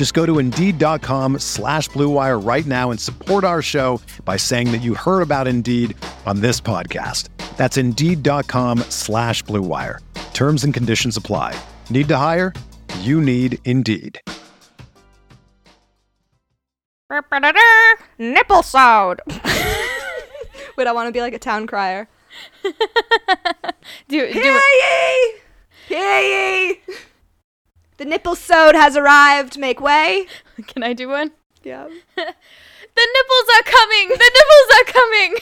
[0.00, 4.78] Just go to Indeed.com slash BlueWire right now and support our show by saying that
[4.78, 7.28] you heard about Indeed on this podcast.
[7.58, 9.98] That's Indeed.com slash BlueWire.
[10.32, 11.54] Terms and conditions apply.
[11.90, 12.54] Need to hire?
[13.00, 14.18] You need Indeed.
[18.18, 19.18] Nipplesode.
[20.78, 22.08] Wait, I want to be like a town crier.
[22.64, 22.72] do
[24.08, 25.34] do Hear ye!
[25.88, 26.80] Hear ye!
[28.00, 29.58] The nipplesode has arrived.
[29.58, 30.26] Make way.
[30.66, 31.32] Can I do one?
[31.62, 31.86] Yeah.
[32.16, 34.08] The nipples are coming.
[34.08, 35.36] The nipples are coming.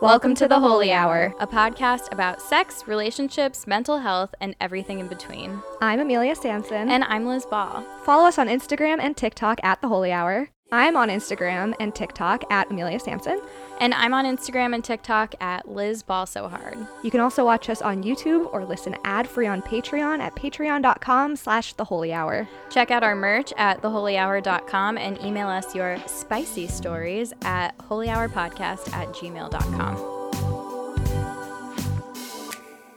[0.02, 5.08] Welcome to the Holy Hour, a podcast about sex, relationships, mental health, and everything in
[5.08, 5.60] between.
[5.80, 6.88] I'm Amelia Sampson.
[6.90, 7.84] And I'm Liz Ball.
[8.04, 10.50] follow us on Instagram and TikTok at The Holy Hour.
[10.72, 13.40] I'm on Instagram and TikTok at Amelia Sampson.
[13.80, 16.76] And I'm on Instagram and TikTok at Liz Ball So Hard.
[17.02, 21.74] You can also watch us on YouTube or listen ad-free on Patreon at patreon.com slash
[21.74, 22.48] The Holy Hour.
[22.70, 29.08] Check out our merch at theholyhour.com and email us your spicy stories at holyhourpodcast at
[29.08, 30.10] gmail.com.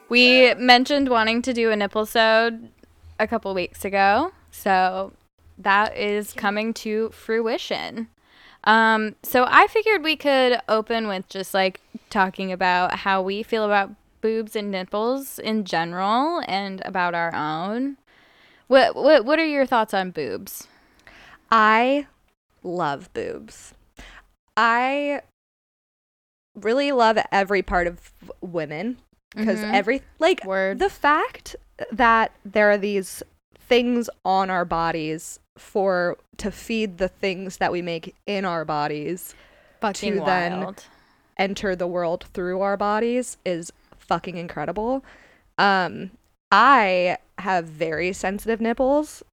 [0.09, 2.69] We mentioned wanting to do a nipplesode
[3.19, 5.11] a couple weeks ago, so
[5.57, 8.07] that is coming to fruition.
[8.63, 13.63] Um, so I figured we could open with just like talking about how we feel
[13.63, 13.91] about
[14.21, 17.97] boobs and nipples in general and about our own.
[18.67, 20.67] What what what are your thoughts on boobs?
[21.49, 22.07] I
[22.63, 23.73] love boobs.
[24.57, 25.21] I
[26.55, 28.97] really love every part of women
[29.35, 29.73] because Mhm.
[29.73, 30.79] every like Word.
[30.79, 31.55] the fact
[31.91, 33.21] that there are these
[33.59, 39.35] things on our bodies for to feed the things that we make in our bodies
[39.81, 40.75] Fucking to then
[41.37, 45.03] enter the world through our bodies is fucking incredible.
[45.57, 46.11] Um
[46.51, 49.23] I have very sensitive nipples.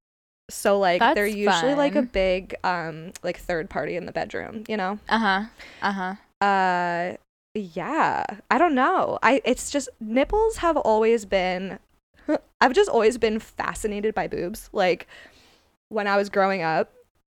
[0.49, 4.63] So like they're That's usually like a big um like third party in the bedroom,
[4.67, 4.99] you know?
[5.09, 5.45] Uh-huh.
[5.81, 6.15] Uh-huh.
[6.45, 7.15] Uh
[7.57, 9.17] yeah, I don't know.
[9.23, 11.79] I it's just nipples have always been
[12.61, 14.69] I've just always been fascinated by boobs.
[14.73, 15.07] Like
[15.89, 16.91] when I was growing up,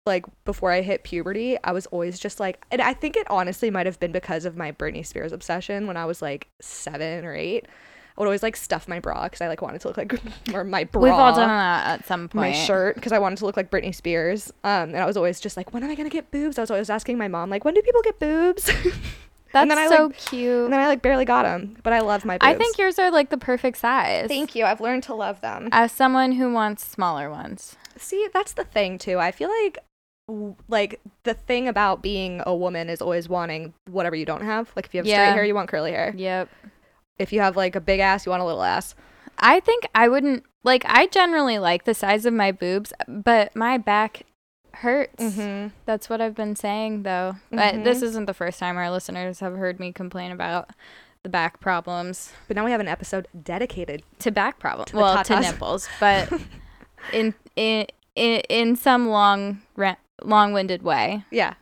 [0.06, 3.72] like before I hit puberty, I was always just like and I think it honestly
[3.72, 7.33] might have been because of my Britney Spears obsession when I was like 7 or
[7.33, 7.66] 8.
[8.17, 10.13] I would always like stuff my bra cuz I like wanted to look like
[10.53, 12.35] or my bra We've all done that at some point.
[12.35, 14.53] my shirt because I wanted to look like Britney Spears.
[14.63, 16.57] Um, and I was always just like, when am I gonna get boobs?
[16.59, 18.66] I was always asking my mom, like, when do people get boobs?
[19.51, 20.66] That's and then I so like, cute.
[20.66, 22.47] and then I like barely got them, but I love my boobs.
[22.47, 24.27] I think yours are like the perfect size.
[24.27, 24.66] Thank you.
[24.66, 25.69] I've learned to love them.
[25.72, 27.75] As someone who wants smaller ones.
[27.97, 29.19] See, that's the thing too.
[29.19, 29.79] I feel like
[30.67, 34.72] like the thing about being a woman is always wanting whatever you don't have.
[34.75, 35.25] Like if you have Yeah.
[35.28, 36.13] straight hair, you want curly hair.
[36.17, 36.50] Yep.
[37.19, 38.95] If you have like a big ass, you want a little ass.
[39.38, 43.78] I think I wouldn't like I generally like the size of my boobs, but my
[43.78, 44.23] back
[44.73, 45.23] hurts.
[45.23, 45.67] Mm-hmm.
[45.85, 47.35] That's what I've been saying though.
[47.51, 48.03] But this Mhm.
[48.03, 50.72] isn't the first time our listeners have heard me complain about
[51.23, 52.33] the back problems.
[52.47, 54.03] But now we have an episode dedicated.
[54.19, 54.91] To back problems.
[54.94, 56.31] Well, to nipples, but
[57.13, 57.86] in in
[58.16, 59.62] in, in some long
[60.24, 61.26] long-winded way.
[61.32, 61.56] Yeah,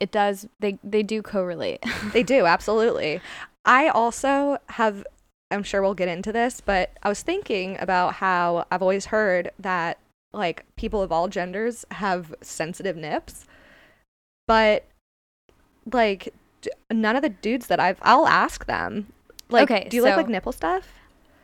[0.00, 1.82] It does they they do correlate.
[2.12, 3.20] they do absolutely.
[3.64, 5.04] I also have.
[5.50, 9.50] I'm sure we'll get into this, but I was thinking about how I've always heard
[9.58, 9.98] that
[10.34, 13.46] like people of all genders have sensitive nips,
[14.46, 14.84] but
[15.90, 19.10] like d- none of the dudes that I've I'll ask them
[19.48, 20.86] like Okay, do you like so- like nipple stuff?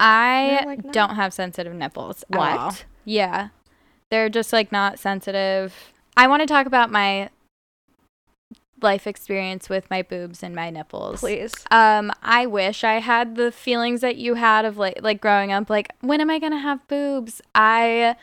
[0.01, 0.93] I like, no.
[0.93, 2.25] don't have sensitive nipples.
[2.29, 2.85] What?
[3.05, 3.49] Yeah.
[4.11, 5.93] They're just like not sensitive.
[6.17, 7.31] I want to talk about my
[8.83, 11.21] life experience with my boobs and my nipples.
[11.21, 11.55] Please.
[11.71, 15.69] Um, I wish I had the feelings that you had of like like growing up
[15.71, 17.41] like when am I going to have boobs?
[17.55, 18.17] I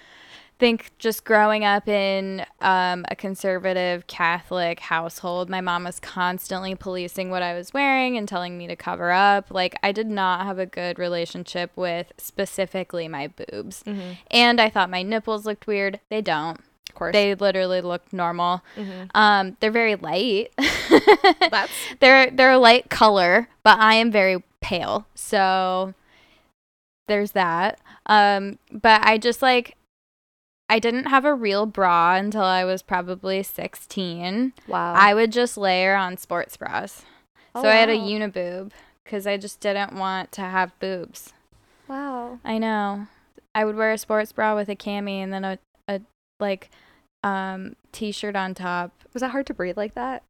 [0.62, 7.32] think just growing up in um, a conservative Catholic household, my mom was constantly policing
[7.32, 9.50] what I was wearing and telling me to cover up.
[9.50, 13.82] Like, I did not have a good relationship with specifically my boobs.
[13.88, 14.12] Mm-hmm.
[14.30, 16.00] And I thought my nipples looked weird.
[16.10, 16.60] They don't.
[16.90, 17.14] Of course.
[17.14, 18.62] They literally look normal.
[18.78, 19.10] Mhm.
[19.16, 20.54] Um, they're very light.
[21.50, 25.08] That's they're they're a light color, but I am very pale.
[25.16, 25.96] So
[27.08, 27.80] there's that.
[28.06, 29.78] Um, but I just like
[30.72, 34.54] I didn't have a real bra until I was probably 16.
[34.70, 34.94] wow.
[34.94, 37.04] I would just layer on sports bras.
[37.54, 38.06] Oh, so I had a wow.
[38.06, 38.72] uniboob
[39.04, 41.34] because I just didn't want to have boobs.
[41.90, 42.40] Wow.
[42.46, 43.08] I know.
[43.54, 45.60] I would wear a sports bra with a cami and then a,
[45.90, 46.00] a
[46.40, 46.70] like
[47.22, 48.94] um t-shirt on top.
[49.12, 50.24] Was that hard to breathe like that?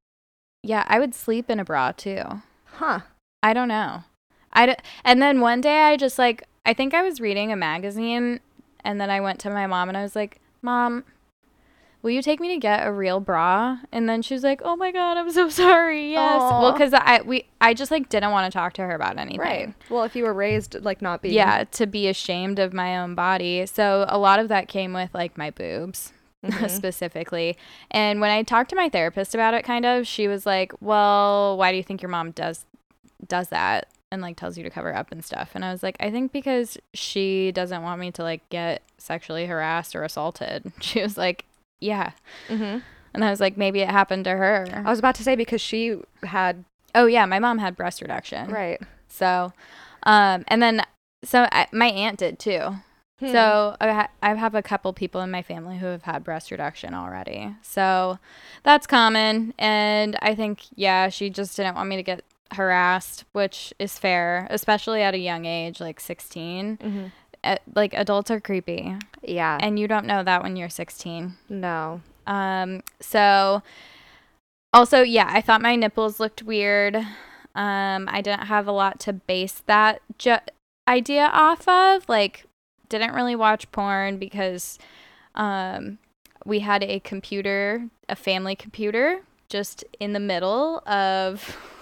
[0.63, 2.23] Yeah, I would sleep in a bra too.
[2.65, 3.01] Huh.
[3.43, 4.05] I don't know.
[4.53, 7.55] I d- and then one day I just like I think I was reading a
[7.55, 8.39] magazine
[8.83, 11.03] and then I went to my mom and I was like, "Mom,
[12.01, 14.75] will you take me to get a real bra?" And then she was like, "Oh
[14.75, 16.41] my god, I'm so sorry." Yes.
[16.41, 19.39] Well, cuz I we I just like didn't want to talk to her about anything.
[19.39, 19.73] Right.
[19.89, 23.15] Well, if you were raised like not being Yeah, to be ashamed of my own
[23.15, 23.65] body.
[23.65, 26.13] So a lot of that came with like my boobs.
[26.43, 26.71] Mhm.
[26.71, 27.55] specifically.
[27.91, 31.55] And when I talked to my therapist about it kind of, she was like, "Well,
[31.55, 32.65] why do you think your mom does
[33.27, 35.51] does that?" And like tells you to cover up and stuff.
[35.55, 39.45] And I was like, "I think because she doesn't want me to like get sexually
[39.45, 41.45] harassed or assaulted." She was like,
[41.79, 42.11] "Yeah."
[42.47, 42.79] hmm
[43.13, 45.61] And I was like, "Maybe it happened to her." I was about to say because
[45.61, 46.63] she had
[46.93, 48.49] oh yeah, my mom had breast reduction.
[48.51, 48.81] right.
[49.07, 49.53] So
[50.03, 50.81] um and then
[51.23, 52.75] so I, my aunt did too.
[53.19, 53.31] Hmm.
[53.31, 56.49] So I, ha- I have a couple people in my family who have had breast
[56.49, 57.55] reduction already.
[57.61, 58.17] So
[58.63, 59.53] that's common.
[59.59, 64.47] And I think, yeah, she just didn't want me to get harassed, which is fair,
[64.49, 66.77] especially at a young age, like 16.
[66.77, 67.11] Mhm.
[67.43, 68.95] Uh, like adults are creepy.
[69.23, 69.57] Yeah.
[69.61, 71.35] And you don't know that when you're 16.
[71.49, 72.01] no.
[72.27, 73.63] Um, so
[74.73, 76.95] also, yeah, I thought my nipples looked weird.
[77.55, 80.37] Um, I didn't have a lot to base that ju-
[80.87, 82.07] idea off of.
[82.07, 82.45] Like,
[82.87, 84.77] didn't really watch porn because
[85.35, 85.97] um,
[86.45, 91.57] we had a computer, a family computer, just in the middle of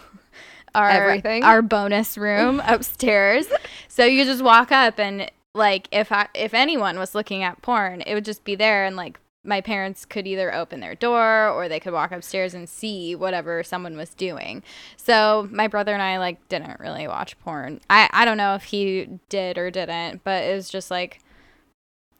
[0.75, 1.43] our Everything.
[1.43, 3.47] our bonus room upstairs.
[3.87, 8.01] So you just walk up and like if I if anyone was looking at porn,
[8.01, 11.69] it would just be there and like my parents could either open their door or
[11.69, 14.61] they could walk upstairs and see whatever someone was doing.
[14.97, 17.79] So my brother and I like didn't really watch porn.
[17.89, 21.21] I I don't know if he did or didn't, but it was just like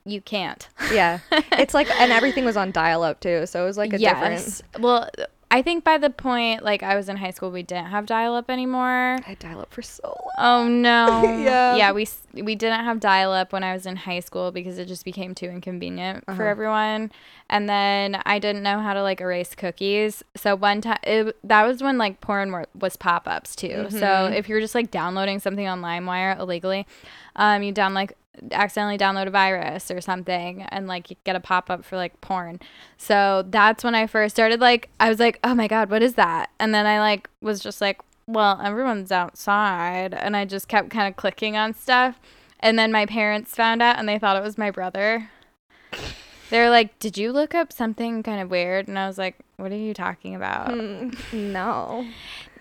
[0.05, 0.67] you can't.
[0.91, 1.19] Yeah.
[1.51, 4.61] It's like and everything was on dial up too, so it was like a different
[4.79, 5.09] Well,
[5.51, 8.35] I think by the point like I was in high school, we didn't have dial
[8.35, 9.17] up anymore.
[9.17, 10.31] I had dial up for so long.
[10.37, 11.23] Oh no.
[11.39, 11.75] Yeah.
[11.75, 14.85] Yeah, we we didn't have dial up when I was in high school because it
[14.87, 16.43] just became too inconvenient for Uh-huh.
[16.43, 17.11] everyone.
[17.49, 20.21] And then I didn't know how to like erase cookies.
[20.35, 23.87] So one time it, that was when like porn were, was pop-ups too.
[23.89, 24.35] So Mhm.
[24.35, 26.85] if you're just like downloading something on LimeWire illegally,
[27.35, 28.13] um you down like
[28.51, 32.59] accidentally download a virus or something and like get a pop-up for like porn.
[32.97, 36.15] So that's when I first started like I was like, "Oh my god, what is
[36.15, 40.89] that?" And then I like was just like, "Well, everyone's outside." And I just kept
[40.89, 42.19] kind of clicking on stuff.
[42.59, 45.29] And then my parents found out and they thought it was my brother.
[46.49, 49.71] They're like, "Did you look up something kind of weird?" And I was like, "What
[49.71, 52.05] are you talking about?" Hmm, no.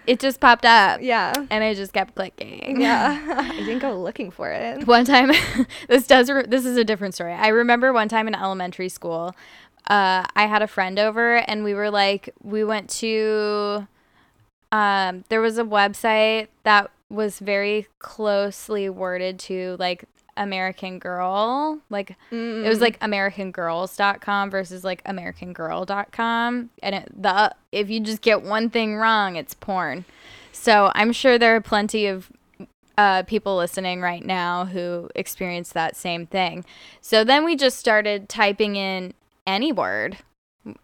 [0.08, 1.34] It just popped up Yeah.
[1.50, 2.80] and I just kept clicking.
[2.80, 3.20] Yeah.
[3.52, 4.86] I didn't go looking for it.
[4.86, 5.30] one time
[5.88, 9.34] this does re- this is a different story i remember one time in elementary school
[9.88, 13.86] uh, i had a friend over and we were like we went to
[14.72, 20.04] um, there was a website that was very closely worded to like
[20.38, 21.80] american girl.
[21.90, 22.64] Like Mm.
[22.64, 28.70] it was like americangirls.com versus like americangirl.com and it, the if you just get one
[28.70, 30.04] thing wrong it's porn.
[30.52, 32.30] So i'm sure there are plenty of
[32.96, 36.64] uh, people listening right now who experience that same thing.
[37.00, 39.14] So then we just started typing in
[39.46, 40.18] any word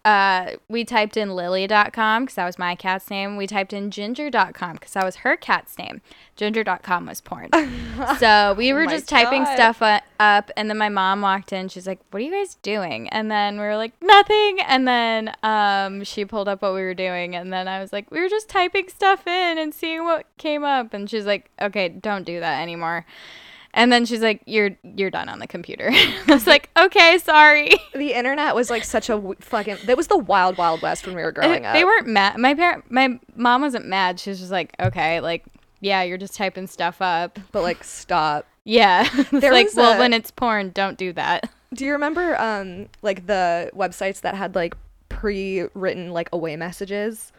[0.03, 3.37] uh, we typed in lily.com because that was my cat's name.
[3.37, 6.01] We typed in ginger.com because that was her cat's name.
[6.35, 7.49] Ginger.com was porn.
[8.19, 11.69] so we Oh were my just typing stuff up, and then my mom walked in.
[11.69, 13.09] She's like, What are you guys doing?
[13.09, 14.59] And then we were like, Nothing.
[14.61, 18.11] And then um, she pulled up what we were doing, and then I was like,
[18.11, 20.93] We were just typing stuff in and seeing what came up.
[20.93, 23.05] And she's like, Okay, don't do that anymore.
[23.77, 27.71] And then she's like, "You're you're done on the computer." I was like, "Okay, sorry."
[27.93, 29.77] the internet was like such a w- fucking.
[29.85, 31.73] That was the wild, wild west when we were growing up.
[31.73, 32.39] They weren't mad.
[32.39, 34.19] My parent, my mom wasn't mad.
[34.19, 35.43] She was just like, "Okay, like,
[35.81, 38.47] yeah, you're just typing stuff up." but like, stop.
[38.63, 41.49] Yeah, it's There like, was well, a- when it's porn, don't do that.
[41.73, 44.75] Do you remember um like the websites that had like
[45.09, 47.33] pre-written like away messages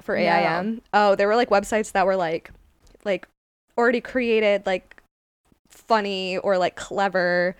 [0.00, 0.22] for No.
[0.22, 0.80] AIM?
[0.94, 2.50] Oh, there were like websites that were like
[3.04, 3.28] like
[3.76, 4.94] already created like
[5.88, 7.56] funny or like clever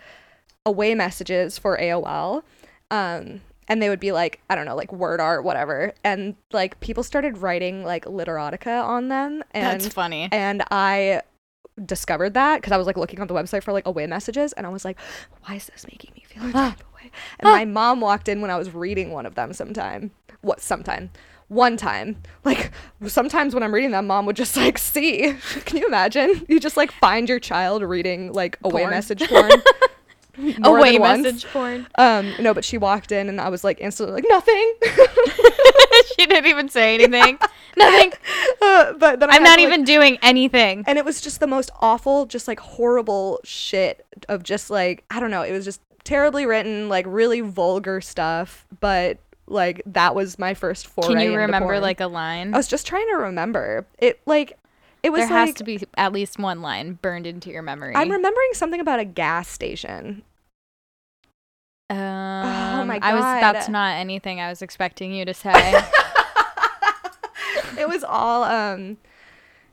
[0.64, 2.42] away messages for AOL.
[2.90, 5.92] Um and they would be like I don't know, like word art whatever.
[6.04, 10.28] And like people started writing like literotica on them and That's funny.
[10.32, 11.22] and I
[11.84, 14.66] discovered that because I was like looking on the website for like away messages and
[14.66, 14.98] I was like,
[15.44, 17.10] why is this making me feel a type of way?
[17.38, 20.10] And my mom walked in when I was reading one of them sometime.
[20.40, 21.10] What sometime?
[21.48, 22.16] One time.
[22.44, 22.72] Like
[23.06, 25.34] sometimes when I'm reading them, mom would just like see.
[25.64, 26.44] Can you imagine?
[26.48, 28.90] You just like find your child reading like away Porn.
[28.90, 29.50] message porn.
[30.64, 31.22] Away than once.
[31.22, 31.86] message porn.
[31.96, 34.74] Um, no, but she walked in and I was like instantly like nothing.
[36.18, 37.38] she didn't even say anything.
[37.74, 38.12] Nothing.
[38.60, 40.84] Uh, but then I I'm not to, like, even doing anything.
[40.86, 45.20] and it was just the most awful just like horrible shit of just like i
[45.20, 50.38] don't know it was just terribly written like really vulgar stuff but like that was
[50.38, 51.82] my first foray Can you remember porn.
[51.82, 52.52] like a line?
[52.54, 54.58] i was just trying to remember it like
[55.02, 57.94] it was there has like to be at least one line burned into your memory.
[57.94, 60.22] i'm remembering something about a gas station
[61.88, 63.22] um, my I was.
[63.22, 63.40] God.
[63.42, 65.80] That's not anything I was expecting you to say.
[67.78, 68.96] it was all um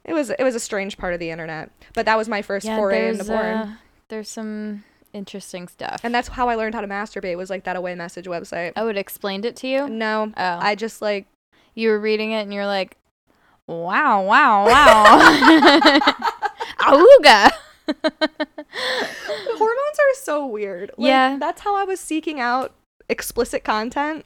[0.03, 2.65] it was it was a strange part of the internet but that was my first
[2.65, 3.75] yeah, foray into porn uh,
[4.10, 6.01] there's some interesting stuff.
[6.03, 8.88] and that's how i learned how to masturbate was like that away message website oh,
[8.88, 9.88] it explained it to you.
[9.88, 11.27] no Oh, i just like
[11.75, 12.98] you were reading it and you're like,
[13.67, 16.00] wow, wow, wow,
[16.79, 17.50] auga.
[18.77, 20.91] hormones are so weird.
[20.98, 21.38] Like, Yeah.
[21.39, 22.74] that's how I was seeking out
[23.10, 24.25] explicit content.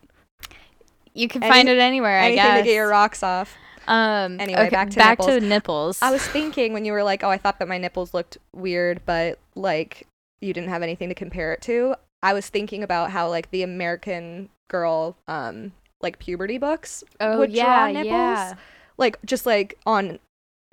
[1.14, 2.60] you can Any- find it anywhere, I anything guess.
[2.60, 3.56] to get your rocks off.
[3.88, 4.40] um.
[4.40, 5.40] Anyway, okay, back to back nipples.
[5.40, 6.02] to nipples.
[6.02, 9.02] I was thinking when you were like, "Oh, I thought that my nipples looked weird,
[9.06, 10.06] but like
[10.42, 13.64] you didn't have anything to compare it to." I was thinking about how like the
[13.64, 18.54] American Girl, um, like puberty books oh would yeah, draw nipples, yeah.
[18.98, 20.20] like just like on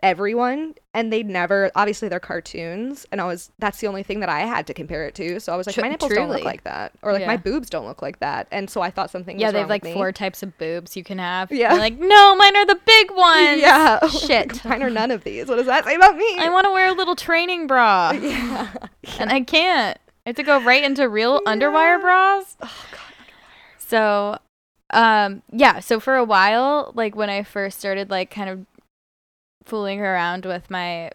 [0.04, 1.72] everyone, and they'd never.
[1.74, 5.06] Obviously, they're cartoons, and I was that's the only thing that I had to compare
[5.06, 5.40] it to.
[5.40, 7.70] So I was like, Tr- my nipples don't look like that, or like my boobs
[7.70, 9.40] don't look like that, and so I thought something.
[9.40, 11.50] Yeah, they have like four types of boobs you can have.
[11.50, 11.70] Yeah.
[11.70, 13.60] You're like, no, mine are the big ones.
[13.64, 14.06] Yeah.
[14.08, 14.64] Shit.
[14.64, 15.46] Mine are none of these.
[15.46, 16.36] What does that say about me?
[16.38, 18.72] I want to wear a little training bra, yeah.
[19.18, 19.98] and I can't.
[20.26, 22.56] I have to go right into real underwire bras.
[22.62, 23.00] Oh god.
[23.78, 24.38] So,
[24.90, 25.80] um, yeah.
[25.80, 28.66] So for a while, like when I first started, like kind of
[29.64, 31.10] fooling around with my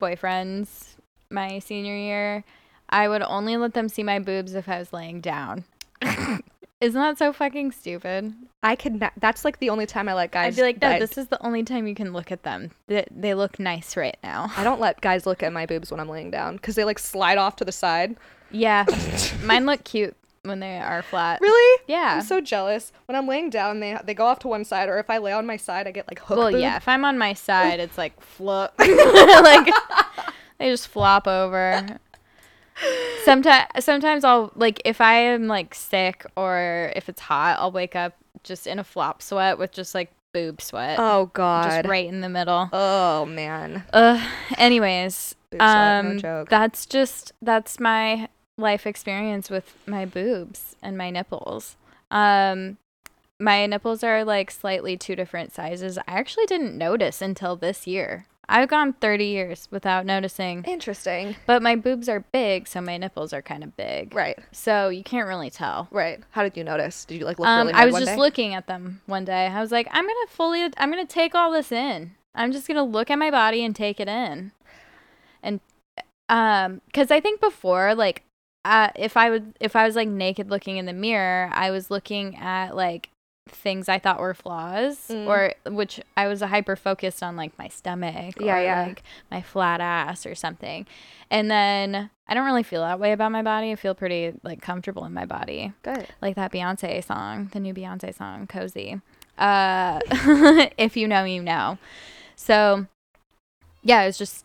[0.00, 0.94] boyfriends,
[1.30, 2.44] my senior year,
[2.88, 5.64] I would only let them see my boobs if I was laying down.
[6.80, 8.34] Isn't that so fucking stupid?
[8.62, 9.00] I could.
[9.00, 10.52] Not, that's like the only time I let guys.
[10.52, 12.72] I'd be like, no, this is the only time you can look at them.
[12.88, 14.52] They, they look nice right now.
[14.56, 16.98] I don't let guys look at my boobs when I'm laying down because they like
[16.98, 18.16] slide off to the side.
[18.50, 18.84] Yeah,
[19.42, 20.14] mine look cute
[20.44, 21.40] when they are flat.
[21.40, 21.82] Really?
[21.86, 22.16] Yeah.
[22.18, 22.92] I'm so jealous.
[23.06, 25.32] When I'm laying down, they they go off to one side, or if I lay
[25.32, 26.38] on my side, I get like hook.
[26.38, 26.60] Well, boob.
[26.60, 26.76] yeah.
[26.76, 28.74] If I'm on my side, it's like flop.
[28.78, 29.70] like
[30.58, 31.98] they just flop over.
[33.24, 37.96] Sometimes, sometimes I'll like if I am like sick or if it's hot, I'll wake
[37.96, 41.70] up just in a flop sweat with just like boob sweat, Oh god.
[41.70, 42.68] just right in the middle.
[42.72, 43.84] Oh man.
[43.92, 44.22] Uh,
[44.58, 46.48] anyways, Boob sweat, no um, joke.
[46.50, 51.76] that's just that's my life experience with my boobs and my nipples.
[52.10, 52.78] Um,
[53.40, 55.98] my nipples are like slightly two different sizes.
[55.98, 58.26] I actually didn't notice until this year.
[58.46, 61.34] I've gone 30 years without noticing, Interesting.
[61.46, 64.14] but my boobs are big, so my nipples are kind of big.
[64.14, 64.38] Right.
[64.52, 65.88] So you can't really tell.
[65.90, 66.20] Right.
[66.32, 67.06] How did you notice?
[67.06, 68.16] Did you like look Um, really I was just day?
[68.16, 69.46] looking at them one day.
[69.46, 72.12] I was like, I'm gonna fully, I'm gonna take all this in.
[72.34, 74.52] I'm just gonna look at my body and take it in,
[75.42, 75.60] and
[76.28, 78.23] um, because I think before, like,
[78.64, 81.90] uh, if I would, if I was like naked looking in the mirror, I was
[81.90, 83.10] looking at like
[83.48, 85.26] things I thought were flaws, Mm.
[85.26, 88.86] or which I was hyper focused on like my stomach, Yeah, or, yeah.
[88.86, 90.86] like my flat ass or something,
[91.30, 93.70] and then I don't really feel that way about my body.
[93.70, 96.06] I feel pretty like comfortable in my body Good.
[96.22, 99.00] like that Beyonce song, the new Beyonce song, Cozy.
[99.36, 100.00] Uh,
[100.78, 101.76] if you know, you know.
[102.36, 102.86] So,
[103.82, 104.44] yeah, it was just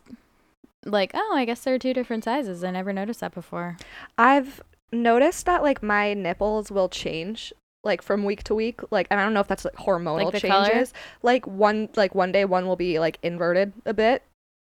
[0.85, 2.63] like, oh, I guess there are two different sizes.
[2.63, 3.77] I never noticed that before.
[4.17, 8.81] I've noticed that like my nipples will change like from week to week.
[8.91, 10.67] Like and I don't know if that's like hormonal Like the color?
[10.69, 10.93] changes.
[11.23, 14.23] Like one like one day one will be like inverted a bit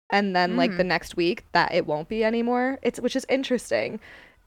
[0.10, 0.88] and then like the Mm.
[0.88, 2.78] next week that it won't be anymore.
[2.82, 4.00] It's which is interesting.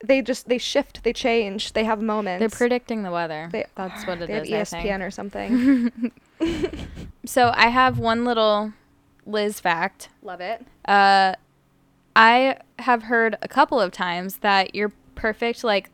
[0.05, 2.41] They just they shift, they change, they have moments.
[2.41, 3.49] They're predicting the weather.
[3.51, 4.73] They That's what it they have is.
[4.73, 4.91] I think.
[4.91, 6.13] ESPN or something.
[7.25, 8.73] so I have one little
[9.27, 10.09] Liz fact.
[10.23, 10.65] Love it.
[10.85, 11.35] Uh,
[12.17, 15.91] I have heard a couple of times that your perfect like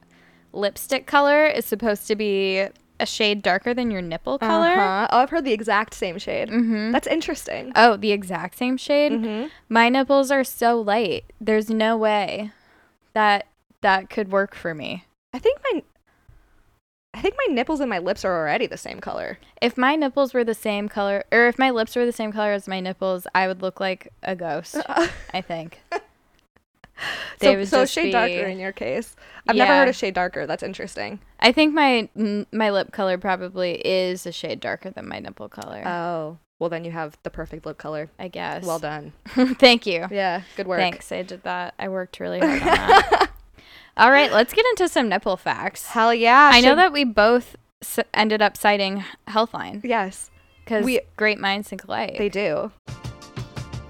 [0.52, 2.66] lipstick color is supposed to be
[2.98, 4.68] a shade darker than your nipple color.
[4.68, 5.08] Uh-huh.
[5.10, 6.50] Oh, I've heard the exact same shade.
[6.50, 6.92] Mm-hmm.
[6.92, 7.72] That's interesting.
[7.74, 9.12] Oh, the exact same shade.
[9.12, 9.48] Mm-hmm.
[9.68, 11.24] My nipples are so light.
[11.40, 12.52] There's no way
[13.14, 13.46] that
[13.80, 15.04] that could work for me.
[15.32, 15.82] I think my
[17.12, 19.38] I think my nipples and my lips are already the same color.
[19.60, 22.52] If my nipples were the same color, or if my lips were the same color
[22.52, 24.76] as my nipples, I would look like a ghost.
[25.34, 25.80] I think.
[27.40, 29.16] So so shade darker in your case.
[29.48, 30.46] I've never heard of shade darker.
[30.46, 31.20] That's interesting.
[31.40, 32.08] I think my
[32.52, 35.82] my lip color probably is a shade darker than my nipple color.
[35.86, 38.10] Oh, well then you have the perfect lip color.
[38.18, 38.64] I guess.
[38.64, 39.12] Well done.
[39.28, 40.06] Thank you.
[40.10, 40.80] Yeah, good work.
[40.80, 41.10] Thanks.
[41.10, 41.74] I did that.
[41.78, 43.30] I worked really hard on that.
[43.96, 45.86] All right, let's get into some nipple facts.
[45.86, 46.50] Hell yeah.
[46.52, 50.30] I know that we both s- ended up citing Healthline Yes,
[50.64, 52.16] because We- great minds think alike.
[52.16, 52.70] they do.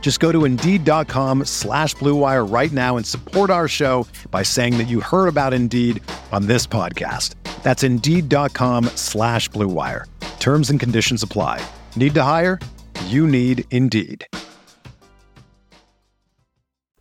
[0.00, 4.78] Just go to Indeed.com slash Blue Wire right now and support our show by saying
[4.78, 6.02] that you heard about Indeed
[6.32, 7.34] on this podcast.
[7.62, 10.06] That's Indeed.com slash Blue Wire.
[10.40, 11.60] Terms and conditions apply.
[11.94, 12.58] Need to hire?
[13.06, 14.26] You need Indeed.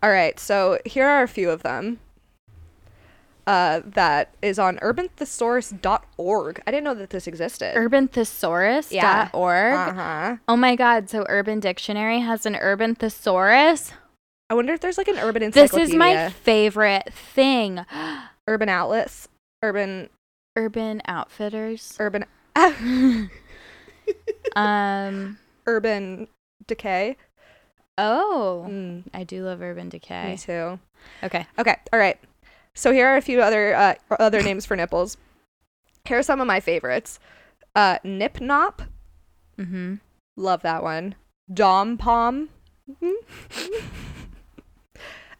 [0.04, 2.00] All right, so here are a few of them.
[3.48, 6.62] Uh, that is on urbanthesaurus.org.
[6.68, 7.75] I didn't know that this existed.
[7.77, 8.92] Urbanthesaurus.org.
[8.94, 9.29] Yeah.
[9.33, 10.36] uh-huh.
[10.50, 13.94] Oh my god, so Urban Dictionary has an Urban Thesaurus?
[14.50, 15.86] I wonder if there's like an urban encyclopedia.
[15.86, 17.86] This is my favorite thing.
[18.48, 19.27] urban outlets,
[19.64, 20.10] urban,
[20.55, 21.96] Urban Outfitters.
[22.00, 22.25] urban,
[24.55, 26.27] um urban
[26.66, 27.16] decay.
[27.98, 30.31] oh, Mm, I do love Urban Decay.
[30.31, 30.79] me too.
[31.24, 31.46] Okay.
[31.60, 32.18] Okay, all right.
[32.77, 35.18] So here are a few other uh, other names for nipples.
[36.05, 37.20] Here are some of my favorites.
[37.75, 38.87] Uh, nip nop,
[39.57, 40.00] Mhm.
[40.35, 41.16] love that one.
[41.51, 42.50] Dom pom,
[42.87, 43.13] Mhm.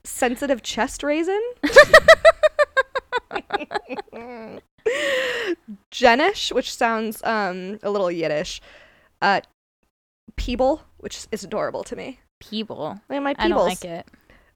[0.04, 1.42] sensitive chest raisin.
[5.92, 8.62] Jenish, which sounds um a little Yiddish.
[9.22, 9.42] Uh,
[10.38, 12.20] Peeble, which is- adorable to me.
[12.40, 13.00] People.
[13.10, 14.08] Look at my I don't like it.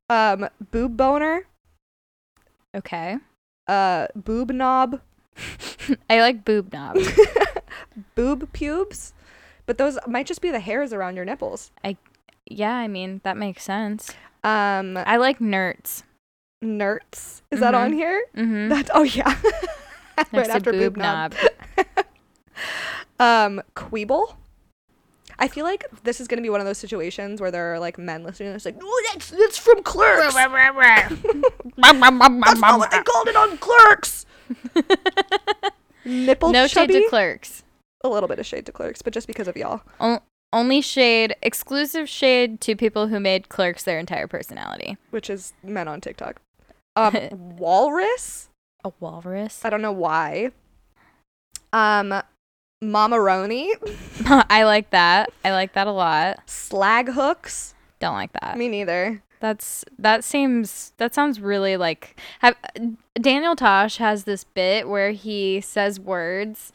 [0.10, 1.46] Um, boob boner.
[2.76, 3.18] Okay.
[3.68, 5.02] Uh, boob knob.
[6.10, 6.98] I like boob knob.
[8.16, 9.14] boob pubes.
[9.66, 11.72] But those might just be the hairs around your nipples.
[11.84, 11.98] I,
[12.46, 14.12] yeah, I mean, that makes sense.
[14.44, 16.04] Um, I like nerts.
[16.64, 17.42] nerts.
[17.52, 18.26] Is that on here?
[18.36, 18.70] Mhm.
[18.70, 19.40] That oh yeah.
[20.34, 21.36] right after boob boob knob.
[21.78, 22.06] knob.
[23.20, 24.36] Um, queeble.
[25.42, 27.98] I feel like this is gonna be one of those situations where there are like
[27.98, 28.50] men listening.
[28.50, 30.34] and It's like, oh, that's that's from Clerks.
[31.78, 34.26] that's not what they called it on Clerks.
[36.06, 36.94] Nipple no chubby.
[36.94, 37.64] shade to clerks.
[38.04, 39.82] A little bit of shade to Clerks, but just because of y'all.
[40.00, 40.22] O-
[40.54, 44.98] only shade, exclusive shade to people who made clerks their entire personality.
[45.12, 46.42] which is men on TikTok.
[46.96, 47.16] Um,
[47.58, 48.50] walrus.
[48.84, 49.62] A walrus.
[49.64, 50.50] I don't know why.
[51.72, 52.22] Um,
[52.84, 53.70] mamaroni,
[54.50, 55.32] I like that.
[55.46, 56.40] I like that a lot.
[56.50, 57.74] slag hooks.
[58.00, 58.58] Don't like that.
[58.58, 59.22] Me neither.
[59.40, 62.56] That's that seems that sounds really like have
[63.16, 66.72] Daniel Tosh has this bit where he says words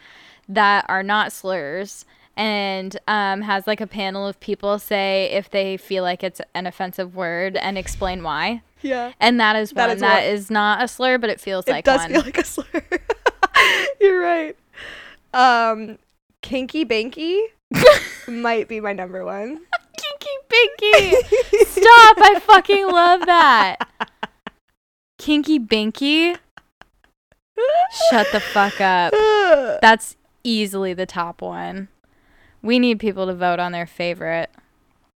[0.49, 2.05] that are not slurs
[2.37, 6.67] and um, has like a panel of people say if they feel like it's an
[6.67, 8.63] offensive word and explain why.
[8.83, 10.33] Yeah, And that is That one is that one.
[10.35, 12.11] is not a slur, but it feels it like does one.
[12.13, 12.65] feel like a slur.
[14.01, 14.57] You're right.
[15.37, 15.99] Um,
[16.43, 17.41] kinky binky
[18.29, 19.61] might be my number one.
[19.99, 21.13] Kinky Binky.
[21.67, 22.17] Stop!
[22.21, 23.77] I fucking love that.
[25.19, 26.37] Kinky Binky.
[28.11, 29.13] Shut the fuck up.
[29.83, 31.89] That's easily the top one.
[32.63, 34.51] We need people to vote on their favorite.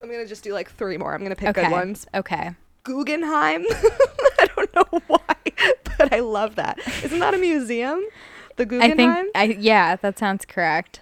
[0.03, 1.15] I'm gonna just do like three more.
[1.15, 1.65] I'm gonna pick Okay.
[1.65, 2.07] good ones.
[2.15, 2.51] Okay.
[2.85, 3.65] Guggenheim.
[4.39, 5.37] I don't know why,
[5.99, 6.79] but I love that.
[7.03, 8.05] Isn't that a museum?
[8.57, 11.01] The I think I yeah, that sounds correct.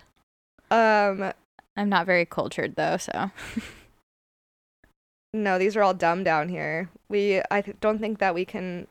[0.70, 1.32] Um,
[1.76, 3.30] I'm not very cultured though, so
[5.34, 6.90] No, these are all dumb down here.
[7.08, 8.86] We I th- don't think that we can.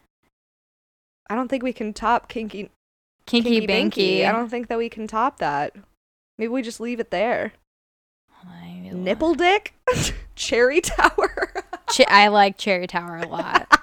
[1.29, 2.69] I don't think we can top kinky
[3.25, 4.25] kinky, binky.
[4.27, 5.73] I don't think that we can top that.
[6.37, 7.53] Maybe we just leave it there.
[8.91, 9.73] Nipple dick,
[10.35, 11.53] cherry tower.
[11.89, 13.79] Ch- I like Cherry Tower a lot.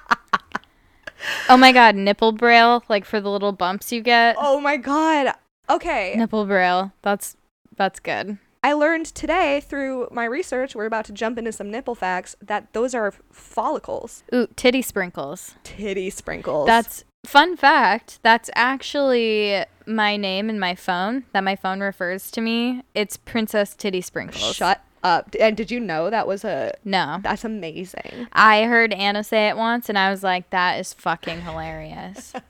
[1.49, 4.35] oh my god, nipple braille, like for the little bumps you get.
[4.39, 5.33] oh my god.
[5.69, 6.91] Okay, Nipple braille.
[7.01, 7.37] That's
[7.77, 8.37] that's good.
[8.63, 10.75] I learned today through my research.
[10.75, 12.35] We're about to jump into some nipple facts.
[12.41, 15.55] That those are follicles, Ooh, titty sprinkles.
[15.63, 16.67] titty sprinkles.
[16.67, 18.19] That's fun fact.
[18.21, 22.83] That's actually my name in my phone that my phone refers to me.
[22.93, 24.55] It's Princess Titty Sprinkles.
[24.55, 25.35] shut up.
[25.39, 26.73] And did you know that was a?
[26.83, 27.19] No.
[27.21, 28.27] That's amazing.
[28.33, 32.33] I heard Anna say it once and I was like, that is fucking hilarious.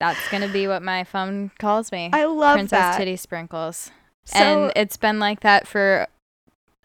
[0.00, 2.10] That's going to be what my phone calls me.
[2.12, 2.96] I love Princess that.
[2.98, 3.92] Titty Sprinkles.
[4.24, 6.08] So and it's been like that for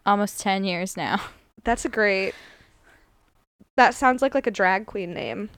[0.06, 1.20] almost 10 years now.
[1.64, 2.34] that's a great.
[3.76, 5.50] That sounds like like a drag queen name.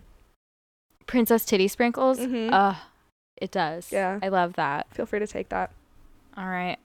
[1.07, 2.19] Princess Titty Sprinkles?
[2.19, 2.49] Mhm.
[2.51, 2.77] Ugh,
[3.37, 3.93] it does.
[3.93, 4.19] Yeah.
[4.23, 4.87] I love that.
[4.95, 5.71] Feel free to take that.
[6.37, 6.79] All right.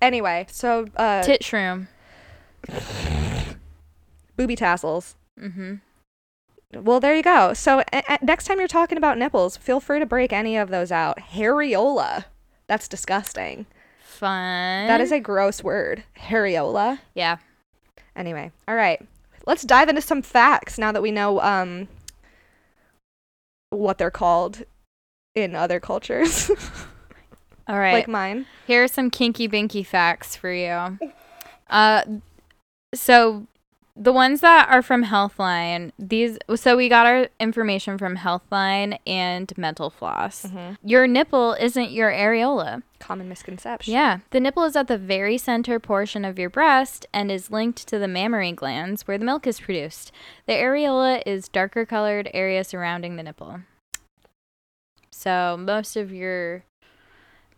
[0.00, 1.86] Anyway, so uh, Tit shroom.
[4.36, 5.16] booby tassels.
[5.38, 5.74] Mm-hmm.
[6.74, 7.52] Well, there you go.
[7.52, 10.70] So a- a- next time you're talking about nipples, feel free to break any of
[10.70, 11.18] those out.
[11.32, 12.24] Hariola.
[12.68, 13.66] That's disgusting.
[14.02, 14.86] Fun.
[14.86, 16.04] That is a gross word.
[16.18, 17.00] Hariola.
[17.14, 17.38] yeah.
[18.16, 19.00] Anyway, all right.
[19.46, 21.88] Let's dive into some facts now that we know um
[23.70, 24.64] what they're called
[25.34, 26.50] in other cultures,
[27.70, 27.94] All right.
[27.94, 28.46] like mine.
[28.66, 30.98] Here are some kinky binky facts for you.
[31.68, 32.02] Uh,
[32.92, 33.46] so
[33.94, 39.56] the ones that are from Healthline, these so we got our information from Healthline and
[39.56, 40.48] Mental Floss.
[40.82, 42.82] Your nipple isn't your areola.
[42.98, 43.92] Common misconception.
[43.92, 47.86] Yeah, the nipple is at the very center portion of your breast and is linked
[47.86, 50.10] to the mammary glands where the milk is produced.
[50.46, 53.60] The areola is darker colored area surrounding the nipple.
[55.12, 56.64] So most of your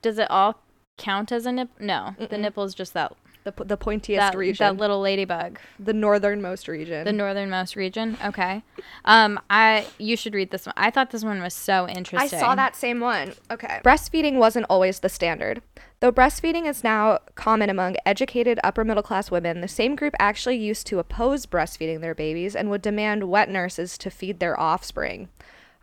[0.02, 0.60] does it all
[0.98, 1.70] count as a nip?
[1.80, 2.40] No, the Mm-mm.
[2.40, 3.12] nipple is just that
[3.44, 4.64] The, po- the pointiest that, region.
[4.64, 7.04] that little ladybug, the northernmost region.
[7.04, 8.16] the northernmost region.
[8.24, 8.62] Okay,
[9.04, 10.74] um, I you should read this one.
[10.76, 12.38] I thought this one was so interesting.
[12.38, 13.32] I saw that same one.
[13.50, 13.80] Okay.
[13.84, 15.62] Breastfeeding wasn't always the standard.
[16.00, 20.56] Though breastfeeding is now common among educated upper middle class women, the same group actually
[20.56, 25.28] used to oppose breastfeeding their babies and would demand wet nurses to feed their offspring.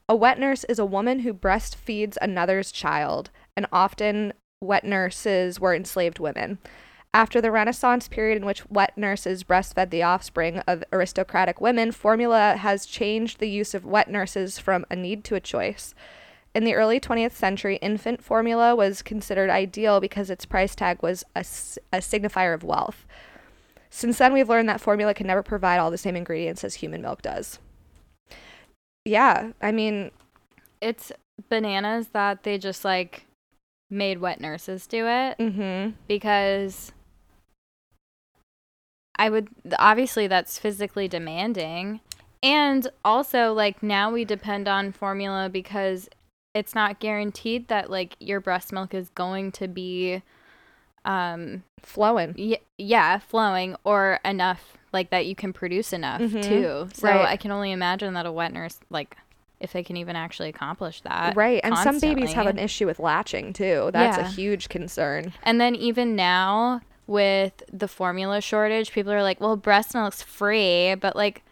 [0.09, 3.29] A wet nurse is a woman who breastfeeds another's child,
[3.59, 6.59] and often wet nurses were enslaved women.
[7.13, 12.55] After the Renaissance period in which wet nurses breastfed the offspring of aristocratic women, formula
[12.55, 15.93] has changed the use of wet nurses from a need to a choice.
[16.55, 21.25] In the early 20th century, infant formula was considered ideal because its price tag was
[21.35, 23.05] a signifier of wealth.
[23.89, 27.01] Since then, we've learned that formula can never provide all the same ingredients as human
[27.01, 27.59] milk does.
[29.03, 30.11] Yeah, I mean,
[30.79, 31.11] it's
[31.49, 33.25] bananas that they just like
[33.89, 35.37] made wet nurses do it.
[35.37, 35.91] mm-hmm.
[36.07, 36.91] because
[39.17, 41.99] I would obviously that's physically demanding.
[42.41, 46.07] And also like now we depend on formula because
[46.55, 50.21] it's not guaranteed that like your breast milk is going to be
[51.05, 52.33] um flowing.
[52.37, 56.41] y- yeah, flowing or enough like that you can produce enough Mhm.
[56.41, 56.89] too.
[56.93, 57.27] So Right.
[57.27, 59.17] I can only imagine that a wet nurse like
[59.59, 61.35] if they can even actually accomplish that.
[61.35, 63.89] Right, and some babies have an issue with latching too.
[63.93, 65.33] That's a huge concern.
[65.43, 70.95] And then even now with the formula shortage, people are like, "Well, breast milk's free,"
[70.95, 71.43] but like,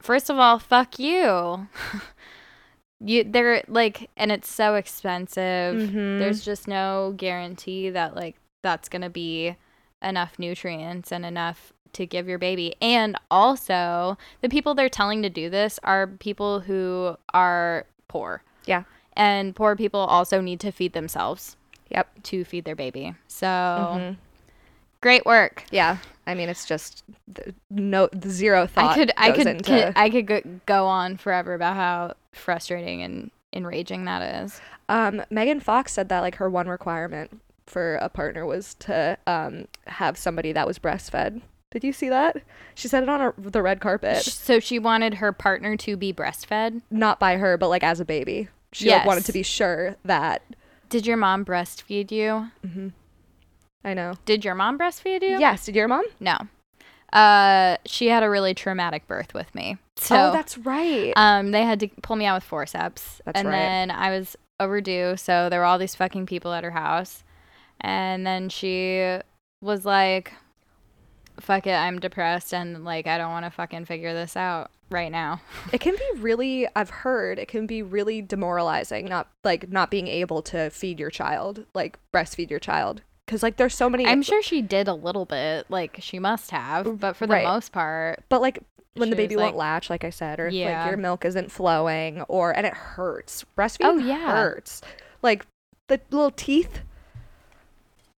[0.00, 1.66] first of all, fuck you.
[3.00, 5.76] you they're like, and it's so expensive.
[5.76, 6.18] Mhm.
[6.18, 9.56] There's just no guarantee that like that's gonna be
[10.02, 12.74] enough nutrients and enough to give your baby.
[12.80, 18.42] And also, the people they're telling to do this are people who are poor.
[18.66, 18.84] Yeah.
[19.14, 21.56] And poor people also need to feed themselves
[21.90, 22.08] Yep.
[22.24, 23.14] to feed their baby.
[23.28, 24.16] So Mhm.
[25.00, 25.64] great work.
[25.70, 25.98] Yeah.
[26.26, 28.92] I mean, it's just the, no the zero thought.
[28.92, 33.02] I could I could, into, could I could go, go on forever about how frustrating
[33.02, 34.60] and enraging that is.
[34.88, 39.66] Um, Megan Fox said that like her one requirement for a partner was to um
[39.88, 41.40] have somebody that was breastfed.
[41.70, 42.42] Did you see that?
[42.74, 46.12] She said it on a, the red carpet, So she wanted her partner to be
[46.12, 46.82] breastfed.
[46.90, 48.48] not by her, but like as a baby.
[48.72, 50.42] She like, wanted to be sure that.
[50.88, 52.50] Did your mom breastfeed you?
[53.84, 54.14] I know.
[54.24, 55.38] Did your mom breastfeed you?
[55.38, 55.64] Yes.
[55.64, 56.04] Did your mom?
[56.18, 56.36] No.
[57.12, 59.78] Uh, she had a really traumatic birth with me.
[59.96, 61.12] So oh, that's right.
[61.16, 63.20] um, they had to pull me out with forceps.
[63.24, 63.56] That's and right.
[63.56, 67.24] then I was overdue, so there were all these fucking people at her house.
[67.80, 69.18] And then she
[69.60, 70.32] was like,
[71.40, 75.10] fuck it, I'm depressed and like I don't want to fucking figure this out right
[75.12, 75.40] now.
[75.72, 80.08] It can be really I've heard it can be really demoralizing not like not being
[80.08, 84.22] able to feed your child, like breastfeed your child cuz like there's so many I'm
[84.22, 87.44] sure she did a little bit, like she must have, but for the Right.
[87.44, 88.58] most part, but like
[88.94, 90.82] when the baby won't like- latch like I said or Yeah.
[90.82, 93.44] like your milk isn't flowing or and it hurts.
[93.56, 94.32] Breastfeeding Oh, yeah.
[94.32, 94.82] hurts.
[95.22, 95.46] Like
[95.86, 96.80] the little teeth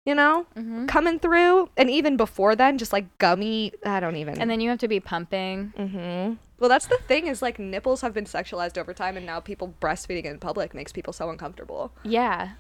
[0.04, 0.88] you know, Mhm.
[0.88, 4.70] coming through and even before then just like gummy, I don't even and then you
[4.70, 5.72] have to be pumping.
[5.78, 6.34] Mm-hmm.
[6.58, 9.74] Well, that's the thing is like nipples have been sexualized over time, and now people
[9.80, 11.92] breastfeeding in public makes people so uncomfortable.
[12.04, 12.50] Yeah.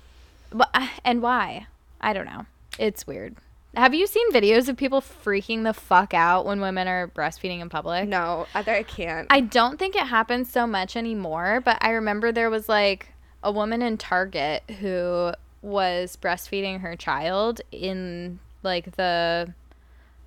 [0.50, 1.66] But, uh, and why?
[2.00, 2.46] I don't know.
[2.78, 3.36] It's weird.
[3.76, 7.68] Have you seen videos of people freaking the fuck out when women are breastfeeding in
[7.68, 8.08] public?
[8.08, 9.28] No, I, I can't.
[9.30, 13.08] I don't think it happens so much anymore, but I remember there was like
[13.42, 19.54] a woman in Target who was breastfeeding her child in like the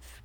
[0.02, 0.22] f-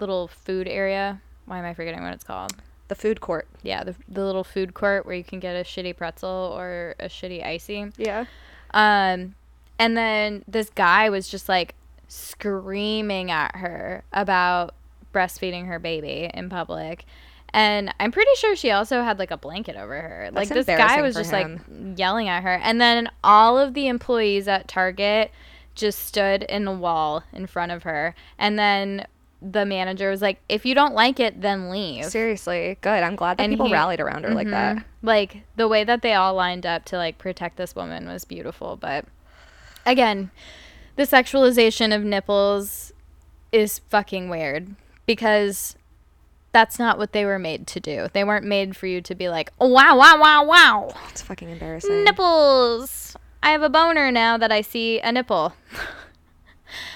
[0.00, 1.20] little food area.
[1.46, 2.52] Why am I forgetting what it's called?
[2.92, 3.48] the food court.
[3.62, 7.06] Yeah, the, the little food court where you can get a shitty pretzel or a
[7.06, 7.90] shitty icy.
[7.96, 8.26] Yeah.
[8.74, 9.34] Um,
[9.78, 11.74] and then this guy was just like
[12.08, 14.74] screaming at her about
[15.14, 17.06] breastfeeding her baby in public.
[17.54, 20.30] And I'm pretty sure she also had like a blanket over her.
[20.32, 21.60] like this guy was just him.
[21.68, 22.54] like yelling at her.
[22.54, 25.30] And then all of the employees at Target
[25.74, 28.14] just stood in a wall in front of her.
[28.38, 29.06] And then
[29.42, 32.06] the manager was like, if you don't like it, then leave.
[32.06, 33.02] Seriously, good.
[33.02, 34.78] I'm glad that And people he- rallied around her like mm-hmm.
[34.78, 34.86] that.
[35.02, 38.76] Like the way that they all lined up to like protect this woman was beautiful.
[38.76, 39.04] But
[39.84, 40.30] again,
[40.96, 42.92] the sexualization of nipples
[43.50, 44.74] is fucking weird
[45.06, 45.76] because
[46.52, 48.08] that's not what they were made to do.
[48.12, 51.48] They weren't made for you to be like, oh, wow, wow, wow, wow, It's fucking
[51.48, 52.04] embarrassing.
[52.04, 53.16] nipples.
[53.42, 55.54] I have a boner now that I see a nipple.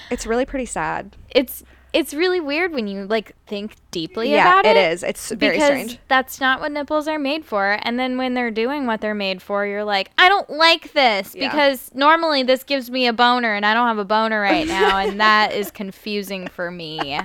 [0.09, 1.15] It's really pretty sad.
[1.29, 4.93] It's it's really weird when you like think deeply yeah, about it Yeah, it.
[4.93, 5.03] is.
[5.03, 5.99] It's very because strange.
[6.07, 7.79] that's not what nipples are made for.
[7.81, 11.33] And then when they're doing what they're made for, you're like, I don't like this
[11.35, 11.49] Yeah.
[11.49, 14.97] because normally this gives me a boner and I don't have a boner right now.
[14.97, 17.19] and that is confusing for me.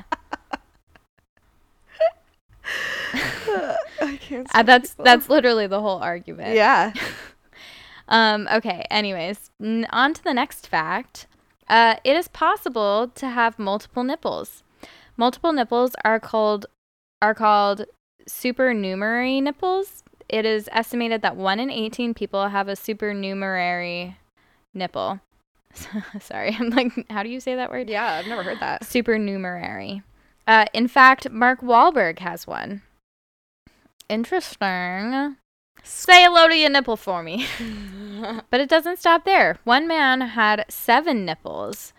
[3.15, 4.47] I can't.
[4.55, 6.55] Uh, that's that's literally the whole argument.
[6.55, 6.93] yeah.
[8.09, 11.27] Um, okay, anyways, n- on to the next fact.
[11.69, 14.63] Uh, it is possible to have multiple nipples.
[15.17, 16.67] Multiple nipples are called
[17.23, 17.87] are called
[18.27, 20.03] supernumerary nipples.
[20.29, 24.17] It is estimated that 1 in 18 people have a supernumerary
[24.75, 25.21] nipple.
[26.21, 27.89] Sorry, I'm like, how do you say that word?
[27.89, 28.85] Yeah, I've never heard that.
[28.85, 30.03] Supernumerary.
[30.47, 32.83] Uh, in fact, Mark Wahlberg has one.
[34.09, 35.37] Interesting.
[35.83, 37.47] Say hello to your nipple for me.
[38.51, 39.59] But it doesn't stop there.
[39.65, 41.93] One man had seven nipples,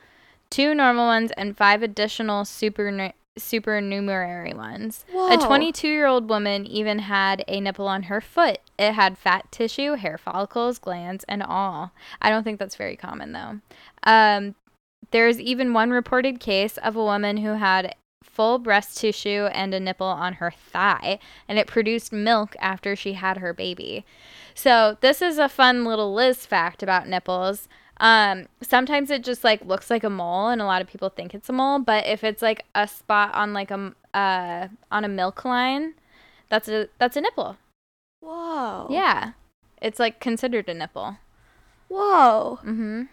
[0.50, 5.04] two normal ones, and five additional super supernumerary ones.
[5.14, 8.60] A 22 year old woman even had a nipple on her foot.
[8.78, 11.92] It had fat tissue, hair follicles, glands, and all.
[12.22, 13.60] I don't think that's very common though.
[14.04, 14.56] Um,
[15.12, 19.80] there's even one reported case of a woman who had full breast tissue and a
[19.80, 24.06] nipple on her thigh, and it produced milk after she had her baby.
[24.56, 27.68] So this is a fun little Liz fact about nipples.
[27.98, 31.34] Um, sometimes it just like looks like a mole, and a lot of people think
[31.34, 31.80] it's a mole.
[31.80, 35.94] But if it's like a spot on like a uh on a milk line,
[36.50, 37.58] that's a that's a nipple.
[38.22, 38.88] Whoa.
[38.90, 39.34] Yeah,
[39.82, 41.18] it's like considered a nipple.
[41.90, 42.60] Whoa.
[42.62, 43.04] Mm-hmm.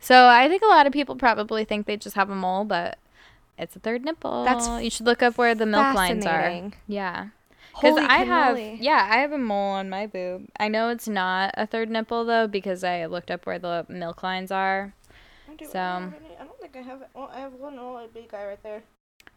[0.00, 2.98] So I think a lot of people probably think they just have a mole, but
[3.60, 4.44] it's a third nipple.
[4.44, 6.30] That's you should look up where the milk lines are.
[6.30, 6.74] Fascinating.
[6.86, 7.28] Yeah.
[7.74, 8.78] Because Holy I have, cannoli.
[8.80, 10.48] yeah, I have a mole on my boob.
[10.58, 14.22] I know it's not a third nipple though, because I looked up where the milk
[14.22, 14.92] lines are.
[15.48, 17.02] I So- I don't think I have.
[17.14, 18.82] Well, I have one little big guy right there.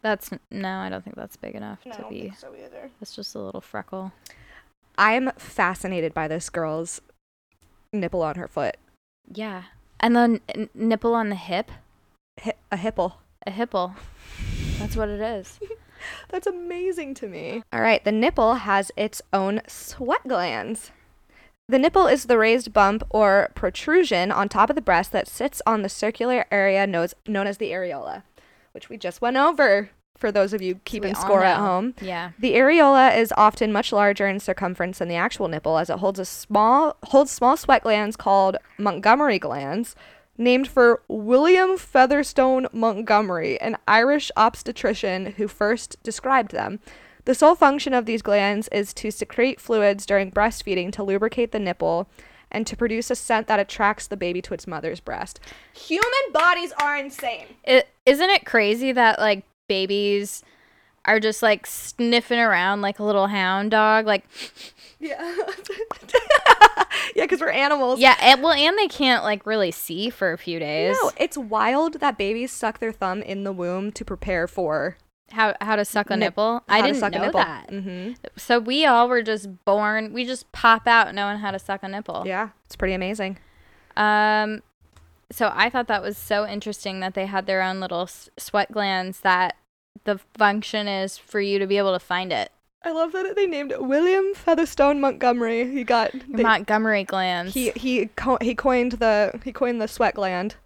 [0.02, 2.32] That's no, I don't think that's big enough to be.
[2.36, 2.90] so either.
[3.00, 4.12] That's just a little freckle.
[4.98, 7.00] I'm fascinated by this girl's
[7.92, 8.76] nipple on her foot.
[9.32, 9.64] Yeah,
[10.00, 11.70] and then n- nipple on the hip,
[12.42, 13.14] Hi- a hipple.
[13.46, 13.94] A hipple.
[14.78, 15.58] That's what it is.
[16.28, 17.62] That's amazing to me.
[17.72, 20.90] All right, the nipple has its own sweat glands.
[21.68, 25.62] The nipple is the raised bump or protrusion on top of the breast that sits
[25.66, 28.22] on the circular area known, as the areola,
[28.72, 31.94] which we just went over for those of you keeping score at home.
[32.00, 32.32] Yeah.
[32.38, 36.18] The areola is often much larger in circumference than the actual nipple as it holds
[36.18, 39.96] a small holds small sweat glands called Montgomery glands,
[40.36, 46.80] named for William Featherstone Montgomery, an Irish obstetrician who first described them.
[47.24, 51.58] The sole function of these glands is to secrete fluids during breastfeeding to lubricate the
[51.58, 52.08] nipple
[52.50, 55.40] and to produce a scent that attracts the baby to its mother's breast.
[55.74, 57.46] Human bodies are insane.
[57.64, 60.42] It, isn't it crazy that like babies
[61.06, 64.06] are just like sniffing around like a little hound dog?
[64.06, 64.24] Like,
[65.00, 65.34] Yeah.
[67.14, 68.00] yeah, because we're animals.
[68.00, 70.96] yeah, and, well, and they can't like really see for a few days.
[71.02, 74.96] No, it's wild that babies suck their thumb in the womb to prepare for
[75.32, 76.62] How how to suck a Nip- nipple?
[76.68, 77.68] I didn't know that.
[77.70, 80.12] hmm So we all were just born.
[80.12, 82.22] We just pop out knowing how to suck a nipple.
[82.26, 83.38] Yeah, it's pretty amazing.
[83.96, 84.62] Um,
[85.30, 88.70] so I thought that was so interesting that they had their own little s- sweat
[88.72, 89.56] glands that
[90.04, 92.50] the function is for you to be able to find it.
[92.82, 95.70] I love that they named it William Fetherston Montgomery.
[95.70, 97.54] He got they- Montgomery glands.
[97.54, 100.56] he he co- he coined the he coined the sweat gland.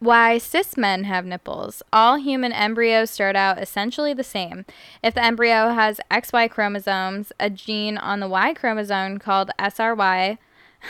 [0.00, 1.82] Why cis men have nipples.
[1.92, 4.66] All human embryos start out essentially the same.
[5.02, 10.36] If the embryo has XY chromosomes, a gene on the Y chromosome called SRY,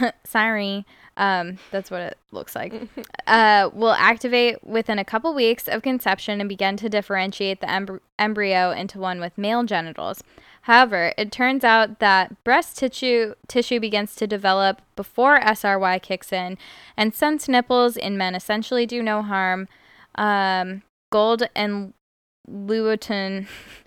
[0.25, 0.85] sorry,
[1.17, 2.75] um, that's what it looks like,
[3.27, 8.01] uh, will activate within a couple weeks of conception and begin to differentiate the embry-
[8.19, 10.23] embryo into one with male genitals.
[10.63, 16.57] However, it turns out that breast tissue tissue begins to develop before SRY kicks in,
[16.97, 19.69] and since nipples in men essentially do no harm,
[20.15, 21.93] um, Gould and
[22.51, 23.47] Lewontin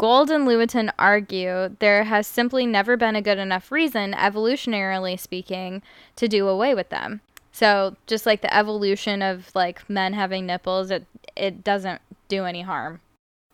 [0.00, 5.82] Gould and Lewontin argue there has simply never been a good enough reason, evolutionarily speaking,
[6.16, 7.20] to do away with them.
[7.52, 11.04] So just like the evolution of like men having nipples, it
[11.36, 13.00] it doesn't do any harm.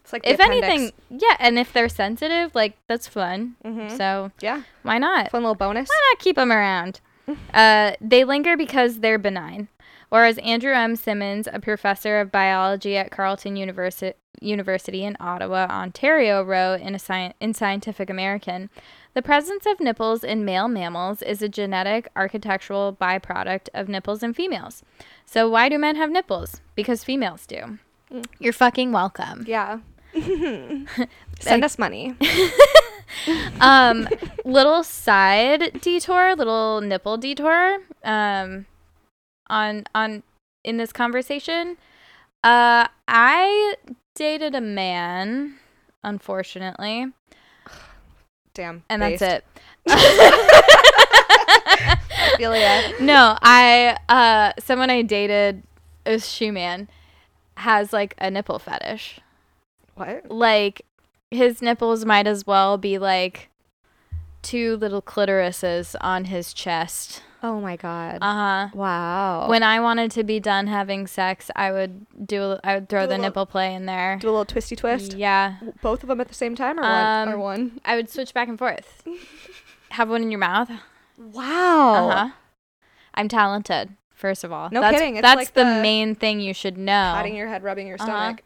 [0.04, 0.68] It's like if appendix.
[0.68, 3.56] anything, yeah, and if they're sensitive, like that's fun.
[3.64, 3.96] Mhm.
[3.96, 5.32] So yeah, why not?
[5.32, 5.88] fun little bonus.
[5.88, 7.00] Why not keep them around?
[7.52, 9.66] Uh, they linger because they're benign.
[10.10, 10.96] Or as Andrew M.
[10.96, 16.98] Simons, a professor of biology at Carleton Universi- University in Ottawa, Ontario, wrote in, a
[16.98, 18.70] sci- in Scientific American,
[19.14, 24.34] the presence of nipples in male mammals is a genetic architectural byproduct of nipples in
[24.34, 24.82] females.
[25.24, 26.60] So why do men have nipples?
[26.74, 27.78] Because females do.
[28.38, 29.44] You're fucking welcome.
[29.48, 29.80] Yeah.
[31.40, 32.14] Send us money.
[33.60, 34.08] um
[34.44, 38.66] little side detour little nipple detour um
[39.48, 40.22] on on
[40.64, 41.76] in this conversation
[42.44, 43.74] uh i
[44.14, 45.54] dated a man
[46.04, 47.06] unfortunately
[48.54, 48.84] Damn.
[48.88, 49.44] and that's it
[52.38, 52.82] ya.
[53.00, 55.62] no i uh someone i dated
[56.04, 56.88] a shoe man
[57.56, 59.20] has like a nipple fetish
[59.94, 60.30] What?
[60.30, 60.82] like
[61.30, 63.50] his nipples might as well be like
[64.42, 67.22] two little clitorises on his chest.
[67.48, 68.18] Oh my god.
[68.20, 68.68] Uh huh.
[68.74, 69.48] wow.
[69.48, 72.56] When I wanted to be done having sex, I would do.
[72.64, 74.18] I would throw Do the little- nipple play in there.
[74.20, 75.14] do a little twisty twist.
[75.14, 77.28] Yeah, Both of them at the same time, or one?
[77.28, 77.80] Or Um, one?
[77.84, 79.04] I would switch back and forth.
[79.90, 80.70] Have one in your mouth.
[81.16, 82.08] Wow.
[82.08, 82.30] Uh huh.
[83.14, 83.90] I'm talented.
[84.14, 86.76] First of all, No that's, kidding, it's That's like the, the main thing you should
[86.78, 87.12] know.
[87.14, 88.34] Patting your head, rubbing your Uh-huh.
[88.34, 88.42] stomach.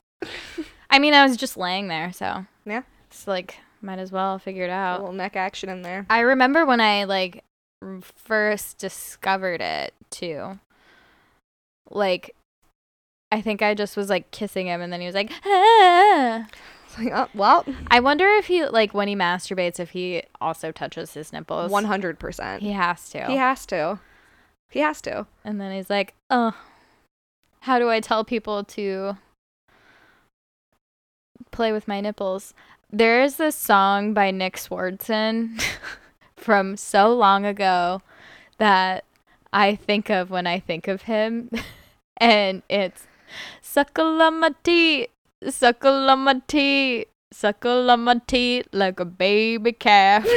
[0.90, 2.82] I mean, I was just laying there, so Yeah.
[3.06, 4.90] it's like might as well figure it out.
[4.90, 5.00] A out.
[5.00, 6.06] little neck action in there.
[6.10, 7.40] I remember when I like r-
[8.02, 10.58] first discovered it too.
[11.90, 12.34] Like
[13.32, 16.46] I think I just was like kissing him and then he was like ah.
[16.98, 21.14] Like, oh, well, I wonder if he like when he masturbates if he also touches
[21.14, 21.70] his nipples.
[21.70, 22.62] one hundred percent.
[22.62, 23.26] He has to.
[23.26, 24.00] He has to.
[24.70, 25.26] He has to.
[25.44, 26.52] and then he's like, "Oh,
[27.60, 29.16] how do I tell people to
[31.52, 32.54] play with my nipples?"
[32.90, 35.62] There is this song by Nick Swardson
[36.40, 38.02] from so long ago
[38.58, 39.04] that
[39.52, 41.50] I think of when I think of him,
[42.16, 43.06] and it's
[43.60, 45.08] "Suckle on my teeth,
[45.48, 50.26] suckle on my teeth, suckle on my teeth like a baby calf."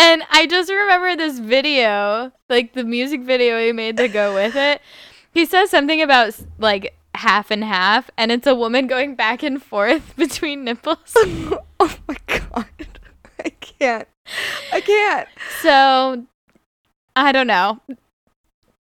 [0.00, 4.56] And I just remember this video, like the music video he made to go with
[4.56, 4.80] it.
[5.32, 9.62] He says something about like half and half, and it's a woman going back and
[9.62, 11.14] forth between nipples.
[11.82, 12.66] oh my god.
[13.44, 14.08] I can't.
[14.70, 15.28] I can't.
[15.62, 16.26] so
[17.16, 17.80] I don't know.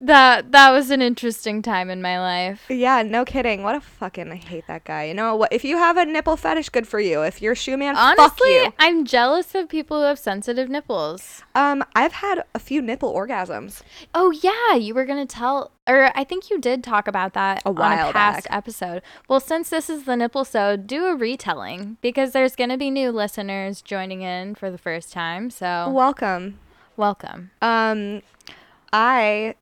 [0.04, 2.64] That that was an interesting time in my life.
[2.68, 3.62] Yeah, no kidding.
[3.62, 5.04] What a fucking I hate that guy.
[5.04, 5.52] You know what?
[5.52, 7.22] If you have a nipple fetish, good for you.
[7.22, 8.72] If you're a shoe man, fuck Honestly, you.
[8.80, 11.44] I'm jealous of people who have sensitive nipples.
[11.54, 13.82] Um, I've had a few nipple orgasms.
[14.12, 17.68] Oh yeah, you were gonna tell, or I think you did talk about that A
[17.68, 18.56] on while a past back.
[18.58, 19.02] episode.
[19.28, 23.12] Well, since this is the nipple so, do a retelling because there's gonna be new
[23.12, 25.48] listeners joining in for the first time.
[25.48, 26.58] So Welcome.
[26.96, 27.52] welcome.
[27.62, 28.22] Um,
[28.92, 29.54] I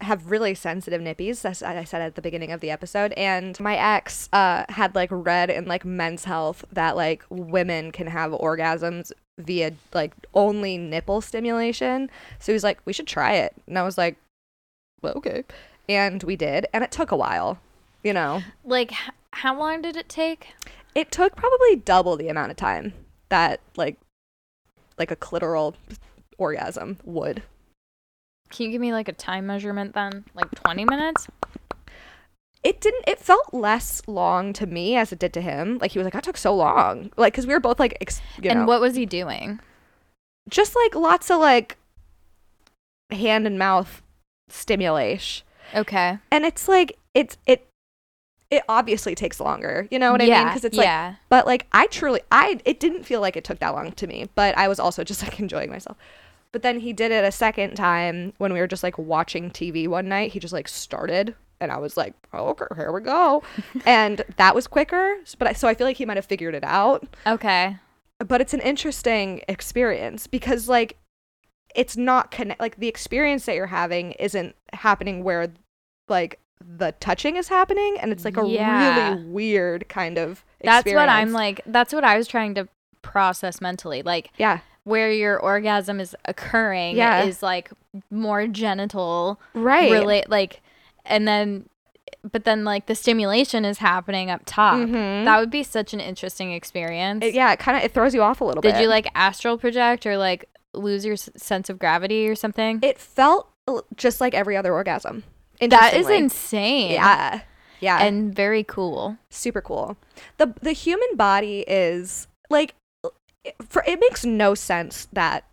[0.00, 3.12] have really sensitive nippies, as I said at the beginning of the episode.
[3.12, 8.06] And my ex uh, had like read in like Men's Health that like women can
[8.06, 12.10] have orgasms via like only nipple stimulation.
[12.38, 13.54] So he was like, we should try it.
[13.66, 14.16] And I was like,
[15.02, 15.44] well, okay.
[15.88, 16.66] And we did.
[16.72, 17.58] And it took a while,
[18.02, 18.42] you know.
[18.64, 20.54] Like, h- how long did it take?
[20.94, 22.92] It took probably double the amount of time
[23.28, 23.96] that like
[24.98, 25.74] like a clitoral
[26.36, 27.42] orgasm would.
[28.50, 30.24] Can you give me like a time measurement then?
[30.34, 31.28] Like 20 minutes?
[32.62, 35.98] it didn't it felt less long to me as it did to him like he
[35.98, 38.60] was like that took so long like because we were both like ex- you and
[38.60, 39.58] know what was he doing?
[40.50, 41.78] just like lots of like
[43.10, 44.02] hand and mouth
[44.50, 46.18] stimulation Okay.
[46.30, 47.66] and it's like it's it
[48.50, 51.14] it obviously takes longer you know what i mean because it's like yeah.
[51.28, 54.28] but like i truly i it didn't feel like it took that long to me
[54.34, 55.96] but i was also just like enjoying myself
[56.52, 59.86] but then he did it a second time when we were just like watching tv
[59.88, 63.42] one night he just like started and i was like oh, okay here we go
[63.86, 66.64] and that was quicker but I, so i feel like he might have figured it
[66.64, 67.76] out Okay.
[68.18, 70.96] but it's an interesting experience because like
[71.74, 75.52] it's not connect like the experience that you're having isn't happening where
[76.08, 79.12] like the touching is happening and it's like a Yeah.
[79.14, 81.60] really weird kind of That's what I'm like.
[81.64, 82.68] That's what I was trying to
[83.02, 84.02] process mentally.
[84.02, 87.22] Like, yeah where your orgasm is occurring Yeah.
[87.24, 87.70] is like
[88.10, 90.60] more genital right relate like
[91.04, 91.68] and then
[92.22, 94.76] but then like the stimulation is happening up top.
[94.78, 95.24] Mhm.
[95.24, 97.24] That would be such an interesting experience.
[97.24, 98.74] It- yeah it kind of it throws you off a little bit.
[98.74, 102.78] Did you like astral project or like lose your s- sense of gravity or something?
[102.82, 103.48] it felt
[103.96, 105.22] just like every other orgasm
[105.60, 106.92] that is insane.
[106.92, 107.40] yeah
[107.80, 109.16] yeah And very cool.
[109.30, 109.96] super cool.
[110.36, 112.74] The the human body is like
[113.68, 115.44] for it makes no sense that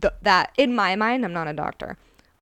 [0.00, 1.96] the, that in my mind I'm not a doctor.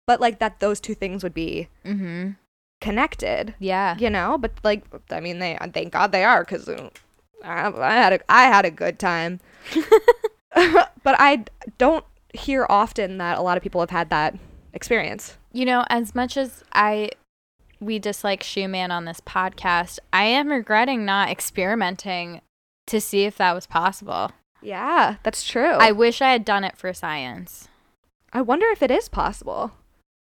[0.06, 2.36] But like that those two things would be Mhm.
[2.80, 3.96] connected, Yeah.
[3.98, 4.38] you know?
[4.38, 8.44] But like I mean they thank God they are cuz I, I had a I
[8.44, 9.40] had a good time.
[10.54, 11.44] but I
[11.78, 14.34] don't hear often that a lot of people have had that
[14.72, 15.36] experience.
[15.52, 17.10] You know, as much as I
[17.80, 22.40] we dislike Shoeman on this podcast, I am regretting not experimenting
[22.86, 24.30] to see if that was possible.
[24.64, 25.70] Yeah, that's true.
[25.72, 27.68] I wish I had done it for science.
[28.32, 29.72] I wonder if it is possible.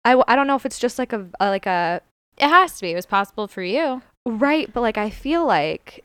[0.04, 2.00] I, w- I don't know if it's just like a, a like a
[2.38, 2.90] It has to be.
[2.92, 4.02] It was possible for you.
[4.26, 6.02] right, but like I feel like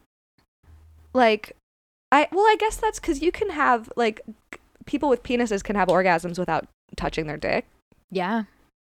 [1.13, 1.55] like
[2.11, 4.21] I well I guess that's cuz you can have like
[4.85, 7.65] people with penises can have orgasms without touching their dick.
[8.11, 8.43] Yeah.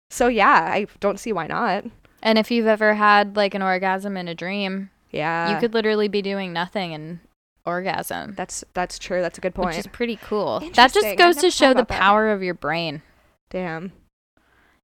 [0.09, 1.85] So yeah, I don't see why not.
[2.23, 5.51] And if you've ever had like an orgasm in a dream, Yeah.
[5.53, 7.19] you could literally be doing nothing and
[7.65, 9.21] orgasm, that's that's true.
[9.21, 9.69] That's a good point.
[9.69, 10.59] which is pretty cool.
[10.75, 11.99] That just goes to show the about that.
[11.99, 13.01] power of your brain.
[13.49, 13.91] Damn.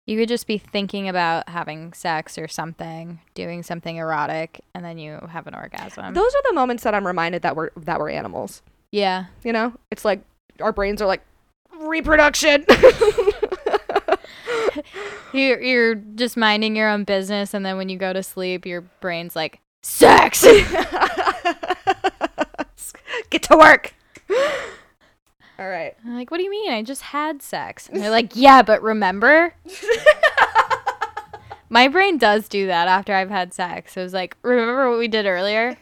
[0.06, 4.98] You could just be thinking about having sex or something, doing something erotic, and then
[4.98, 6.14] you have an orgasm.
[6.14, 8.62] Those are the moments that I'm reminded that we're that we're animals.
[8.92, 9.26] yeah.
[9.44, 9.74] You know?
[9.92, 10.22] It's like
[10.62, 11.22] our brains are like
[11.82, 12.66] reproduction.
[15.34, 18.82] You're you're just minding your own business, and then when you go to sleep, your
[18.82, 20.46] brain's like sex.
[23.30, 23.94] Get to work.
[25.60, 25.96] All right.
[26.06, 26.72] I'm like, what do you mean?
[26.72, 27.90] I just had sex.
[27.90, 29.54] And they're like, yeah, but remember?
[31.70, 33.98] My brain does do that after I've had sex.
[33.98, 35.78] It was like, remember what we did earlier?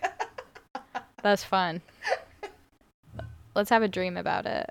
[1.21, 1.81] That's fun.
[3.53, 4.69] Let's have a dream about it.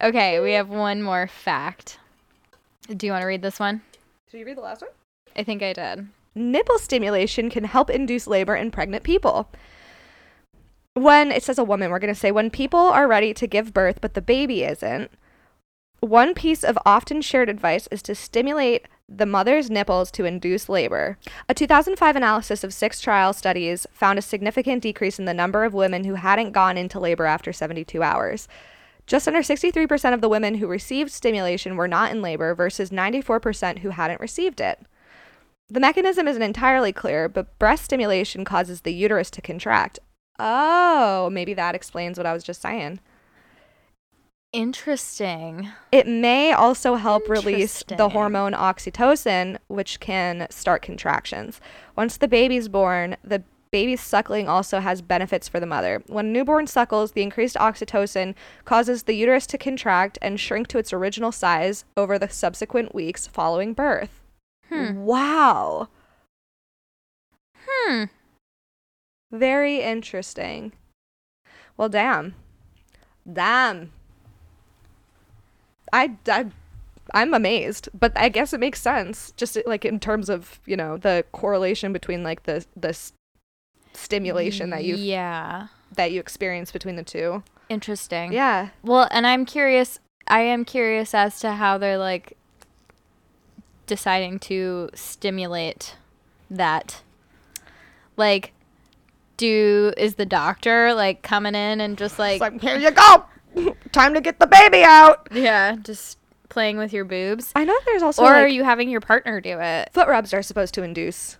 [0.00, 1.98] okay, we have one more fact.
[2.88, 3.82] Do you want to read this one?
[4.30, 4.90] Did you read the last one?
[5.34, 6.08] I think I did.
[6.34, 9.48] Nipple stimulation can help induce labor in pregnant people.
[11.00, 13.72] When it says a woman, we're going to say when people are ready to give
[13.72, 15.10] birth but the baby isn't.
[16.00, 21.16] One piece of often shared advice is to stimulate the mother's nipples to induce labor.
[21.48, 25.72] A 2005 analysis of six trial studies found a significant decrease in the number of
[25.72, 28.46] women who hadn't gone into labor after 72 hours.
[29.06, 33.78] Just under 63% of the women who received stimulation were not in labor versus 94%
[33.78, 34.78] who hadn't received it.
[35.70, 39.98] The mechanism isn't entirely clear, but breast stimulation causes the uterus to contract.
[40.42, 43.00] Oh, maybe that explains what I was just saying.
[44.52, 45.68] Interesting.
[45.92, 51.60] It may also help release the hormone oxytocin, which can start contractions.
[51.94, 56.02] Once the baby's born, the baby's suckling also has benefits for the mother.
[56.06, 58.34] When a newborn suckles, the increased oxytocin
[58.64, 63.28] causes the uterus to contract and shrink to its original size over the subsequent weeks
[63.28, 64.20] following birth.
[64.68, 65.04] Hmm.
[65.04, 65.88] Wow.
[67.68, 68.04] Hmm.
[69.30, 70.72] Very interesting.
[71.76, 72.34] Well, damn.
[73.30, 73.92] Damn.
[75.92, 76.46] I, I,
[77.14, 80.76] I'm amazed, but I guess it makes sense just uh, like in terms of, you
[80.76, 83.12] know, the correlation between like the the s-
[83.92, 85.68] stimulation that you Yeah.
[85.94, 87.42] that you experience between the two.
[87.68, 88.32] Interesting.
[88.32, 88.68] Yeah.
[88.82, 89.98] Well, and I'm curious.
[90.28, 92.36] I am curious as to how they're like
[93.86, 95.96] deciding to stimulate
[96.48, 97.02] that.
[98.16, 98.52] Like,
[99.40, 103.24] do is the doctor like coming in and just like, like, here you go.
[103.92, 105.26] Time to get the baby out.
[105.32, 106.18] yeah, just
[106.48, 109.58] playing with your boobs, I know there's also or are you having your partner do
[109.60, 109.90] it?
[109.92, 111.38] foot rubs are supposed to induce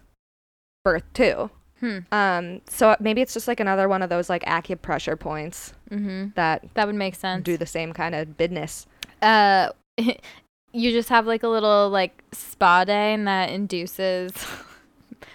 [0.84, 1.50] birth too.
[1.80, 1.98] Hmm.
[2.12, 6.28] Um, so maybe it's just like another one of those like acupressure points Mm-hmm.
[6.36, 7.42] that That would make sense.
[7.44, 8.86] do the same kind of business.
[9.22, 9.70] uh,
[10.72, 14.32] you just have like a little like spa day, and that induces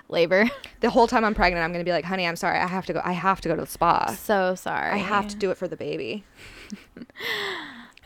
[0.10, 0.50] labor.
[0.82, 2.94] The whole time I'm pregnant, I'm gonna be like, honey, I'm sorry, I have to
[2.94, 3.02] go.
[3.04, 4.12] I have to go to the spa.
[4.12, 4.92] So sorry.
[4.92, 6.24] I have to do it for the baby.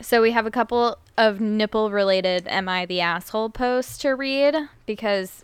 [0.02, 4.56] So we have a couple of nipple related am I the asshole posts to read
[4.86, 5.44] because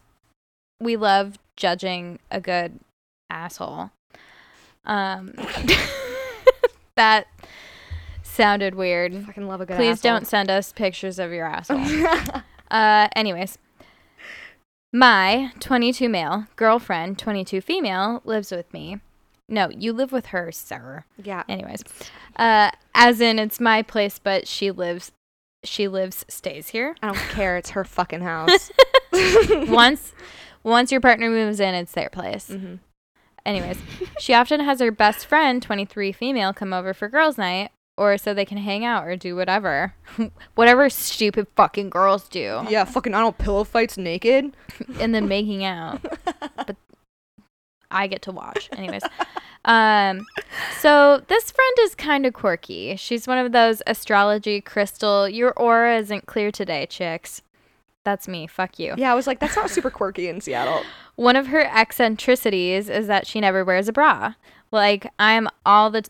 [0.80, 2.80] we love judging a good
[3.30, 3.92] asshole.
[4.86, 5.34] Um
[6.96, 7.28] that
[8.24, 9.14] sounded weird.
[9.14, 9.76] I fucking love a good.
[9.76, 11.82] Please don't send us pictures of your asshole.
[12.72, 13.58] uh anyways.
[14.96, 19.02] My 22 male girlfriend, 22 female lives with me.
[19.50, 21.04] No, you live with her, sir.
[21.22, 21.44] yeah.
[21.50, 21.84] Anyways,
[22.38, 25.12] uh, as in it's my place, but she lives,
[25.66, 26.96] she lives, stays here.
[27.04, 27.58] I don't care.
[27.58, 28.72] It's her fucking house.
[29.68, 30.14] once,
[30.64, 32.48] once your partner moves in, it's their place.
[32.50, 32.76] Mm-hmm.
[33.46, 33.78] Anyways,
[34.18, 38.34] she often has her best friend, 23 female, come over for girls' night, or so
[38.34, 39.94] they can hang out or do whatever,
[40.56, 43.14] whatever stupid fucking girls do, Yeah, fucking.
[43.14, 44.56] I don't pillow fights naked.
[45.00, 46.02] and then making out.
[46.56, 46.76] but
[47.92, 48.70] I get to watch.
[48.76, 49.04] Anyways.
[49.64, 50.26] Um,
[50.80, 52.96] so this friend is kind of quirky.
[52.98, 55.28] She's one of those astrology crystal.
[55.28, 57.42] Your aura isn't clear today, chicks.
[58.04, 58.46] That's me.
[58.46, 58.94] Fuck you.
[58.98, 60.84] Yeah, I was like, that's not super quirky in Seattle.
[61.16, 64.36] One of her eccentricities is that she never wears a bra.
[64.72, 66.04] Like I'm all the,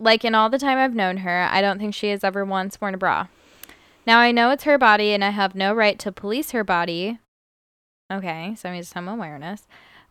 [0.00, 2.80] like in all the time I've known her, I don't think she has ever once
[2.80, 3.28] worn a bra.
[4.06, 7.18] Now I know it's her body, and I have no right to police her body.
[8.10, 9.68] Okay, so I mean some awareness,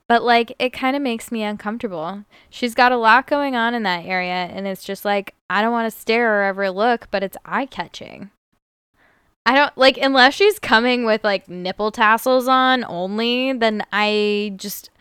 [0.08, 2.24] but like it kind of makes me uncomfortable.
[2.50, 5.74] She's got a lot going on in that area, and it's just like I don't
[5.74, 8.32] want to stare or ever look, but it's eye catching.
[9.46, 14.92] I don't like unless she's coming with like nipple tassels on only, then I just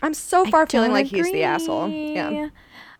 [0.00, 1.88] I'm so far feeling like he's the asshole.
[1.88, 2.48] Yeah.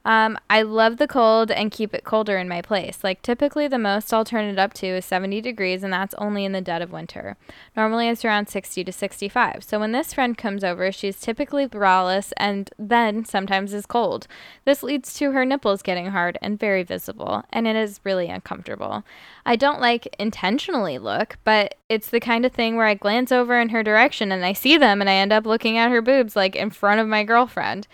[0.08, 3.04] Um, I love the cold and keep it colder in my place.
[3.04, 6.46] Like typically the most I'll turn it up to is 70 degrees and that's only
[6.46, 7.36] in the dead of winter.
[7.76, 9.62] Normally it's around 60 to 65.
[9.62, 14.26] So when this friend comes over, she's typically braless and then sometimes is cold.
[14.64, 19.04] This leads to her nipples getting hard and very visible, and it is really uncomfortable.
[19.44, 23.60] I don't like intentionally look, but it's the kind of thing where I glance over
[23.60, 26.34] in her direction and I see them and I end up looking at her boobs
[26.34, 27.86] like in front of my girlfriend.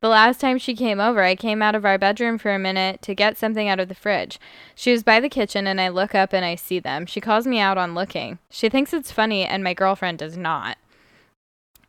[0.00, 3.02] The last time she came over, I came out of our bedroom for a minute
[3.02, 4.40] to get something out of the fridge.
[4.74, 7.04] She was by the kitchen and I look up and I see them.
[7.04, 8.38] She calls me out on looking.
[8.48, 10.78] She thinks it's funny and my girlfriend does not.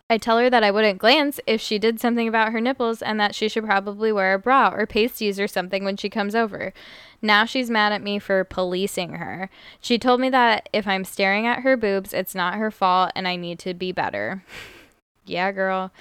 [0.10, 3.18] I tell her that I wouldn't glance if she did something about her nipples and
[3.22, 6.74] that she should probably wear a bra or pasties or something when she comes over.
[7.22, 9.50] Now she's mad at me for policing her.
[9.80, 13.26] She told me that if I'm staring at her boobs, it's not her fault and
[13.26, 14.44] I need to be better.
[15.26, 15.94] yeah, girl.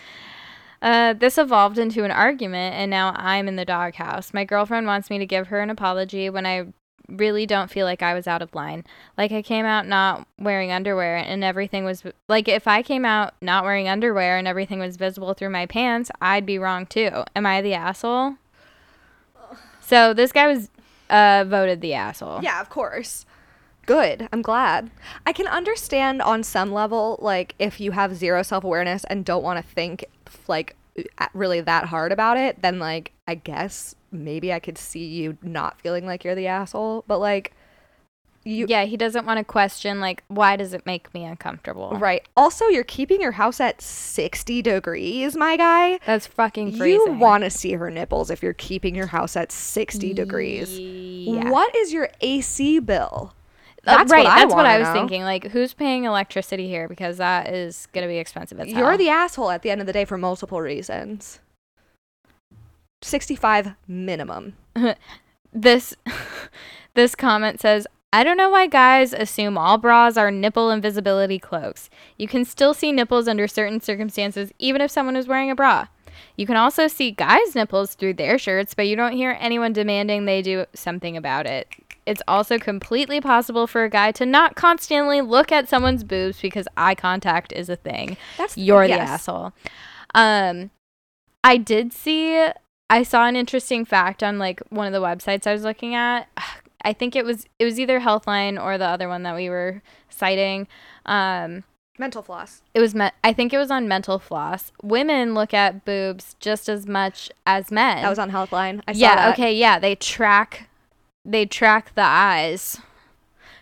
[0.82, 4.32] Uh, this evolved into an argument, and now I'm in the doghouse.
[4.32, 6.72] My girlfriend wants me to give her an apology when I
[7.08, 8.84] really don't feel like I was out of line.
[9.18, 13.34] Like I came out not wearing underwear and everything was like if I came out
[13.40, 17.24] not wearing underwear and everything was visible through my pants, I'd be wrong too.
[17.34, 18.36] Am I the asshole?
[19.80, 20.70] So this guy was
[21.08, 22.42] uh voted the asshole.
[22.42, 23.26] Yeah, of course.
[23.86, 24.28] Good.
[24.32, 24.90] I'm glad.
[25.26, 29.42] I can understand on some level, like, if you have zero self awareness and don't
[29.42, 30.04] want to think,
[30.48, 30.76] like,
[31.34, 35.80] really that hard about it, then, like, I guess maybe I could see you not
[35.80, 37.04] feeling like you're the asshole.
[37.06, 37.52] But, like,
[38.44, 38.66] you.
[38.68, 41.90] Yeah, he doesn't want to question like why does it make me uncomfortable?
[41.98, 42.26] Right.
[42.36, 46.00] Also, you're keeping your house at 60 degrees, my guy.
[46.06, 47.14] That's fucking freezing.
[47.14, 50.78] You want to see her nipples if you're keeping your house at 60 degrees.
[50.78, 51.50] Yeah.
[51.50, 53.34] What is your AC bill?
[53.86, 54.24] Uh, That's right.
[54.24, 54.92] what I that's what I was know.
[54.94, 55.22] thinking.
[55.22, 56.86] Like, who's paying electricity here?
[56.88, 58.98] Because that is gonna be expensive as You're hell.
[58.98, 61.40] the asshole at the end of the day for multiple reasons.
[63.02, 64.54] 65 minimum.
[65.52, 65.94] this
[66.94, 71.88] this comment says I don't know why guys assume all bras are nipple invisibility cloaks.
[72.18, 75.86] You can still see nipples under certain circumstances, even if someone is wearing a bra.
[76.36, 80.24] You can also see guys' nipples through their shirts, but you don't hear anyone demanding
[80.24, 81.68] they do something about it.
[82.10, 86.66] It's also completely possible for a guy to not constantly look at someone's boobs because
[86.76, 88.16] eye contact is a thing.
[88.36, 89.08] That's You're the yes.
[89.08, 89.52] asshole.
[90.12, 90.70] Um,
[91.44, 92.48] I did see.
[92.90, 96.26] I saw an interesting fact on like one of the websites I was looking at.
[96.82, 99.82] I think it was it was either Healthline or the other one that we were
[100.08, 100.66] citing.
[101.06, 101.62] Um,
[101.98, 102.62] Mental floss.
[102.72, 104.72] it was me- I think it was on Mental Floss.
[104.82, 108.00] Women look at boobs just as much as men.
[108.00, 108.80] That was on Healthline.
[108.88, 108.98] I saw that.
[108.98, 109.30] yeah.
[109.32, 109.54] Okay.
[109.54, 109.78] Yeah.
[109.78, 110.69] They track.
[111.30, 112.80] They track the eyes,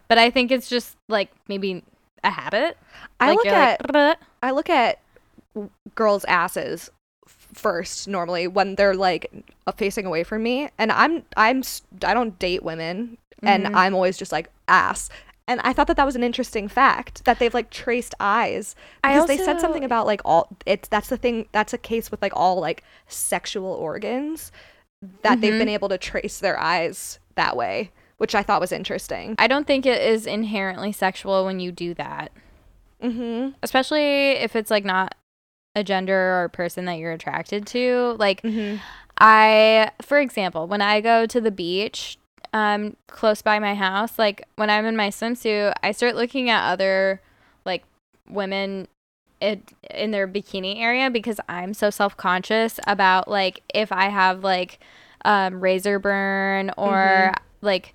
[0.08, 1.82] but I think it's just like maybe
[2.24, 2.78] a habit.
[3.20, 5.00] I Like, look at like, I look at
[5.94, 6.90] girls' asses
[7.26, 9.30] first normally when they're like
[9.76, 11.62] facing away from me, and I'm I'm
[12.04, 13.74] i don't date women, and Mhm.
[13.74, 15.10] I'm always just like ass.
[15.46, 19.26] And I thought that that was an interesting fact that they've like traced eyes because
[19.26, 22.32] they said something about like all it's that's the thing that's a case with like
[22.36, 24.52] all like sexual organs
[25.22, 25.58] that they've Mhm.
[25.58, 29.34] been able to trace their eyes that way, which I thought was interesting.
[29.38, 32.30] I don't think it is inherently sexual when you do that,
[33.02, 33.50] Mm-hmm.
[33.62, 35.14] especially if it's like not
[35.74, 38.16] a gender or person that you're attracted to.
[38.18, 38.76] Like Mm-hmm.
[39.20, 42.18] I, for example, when I go to the beach,
[42.52, 46.70] um, close by my house, like when I'm in my swimsuit, I start looking at
[46.70, 47.20] other
[47.64, 47.84] like
[48.28, 48.86] women
[49.40, 49.60] it,
[49.90, 54.78] in their bikini area because I'm so self conscious about like if I have like
[55.24, 57.94] um, razor burn or like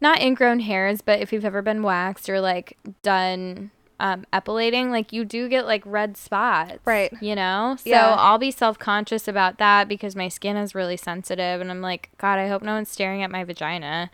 [0.00, 5.12] not ingrown hairs, but if you've ever been waxed or like done um, epilating, like
[5.12, 7.10] you do get like red spots, Right.
[7.22, 8.14] You know, so Yeah.
[8.18, 12.10] I'll be self conscious about that because my skin is really sensitive, and I'm like,
[12.18, 14.10] God, I hope no one's staring at my vagina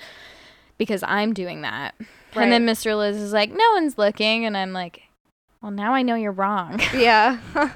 [0.78, 1.94] because I'm doing that.
[2.34, 2.96] And then Mr.
[2.96, 5.02] Liz is like, no one's looking, and I'm like,
[5.60, 6.80] well, now I know you're wrong.
[6.94, 7.38] Yeah.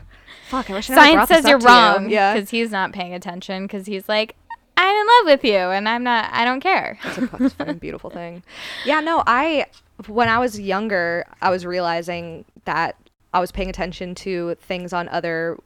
[0.48, 1.68] Fuck, I wish I Science says you're to you.
[1.68, 2.34] wrong Yeah.
[2.34, 4.36] because he's not paying attention because he's like,
[4.76, 6.30] I'm in love with you, and I'm not.
[6.32, 6.98] I don't care.
[7.04, 8.42] It's a fucking beautiful thing.
[8.84, 9.66] Yeah, no, I
[10.06, 12.96] when I was younger, I was realizing that
[13.32, 15.58] I was paying attention to things on other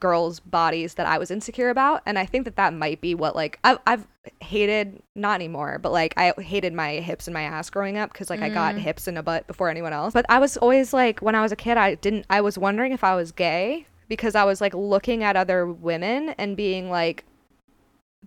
[0.00, 3.36] girls' bodies that I was insecure about, and I think that that might be what
[3.36, 4.06] like I've I've
[4.40, 8.30] hated not anymore, but like I hated my hips and my ass growing up because
[8.30, 8.78] like I got mm.
[8.78, 10.14] hips and a butt before anyone else.
[10.14, 12.26] But I was always like when I was a kid, I didn't.
[12.30, 16.30] I was wondering if I was gay because I was like looking at other women
[16.38, 17.24] and being like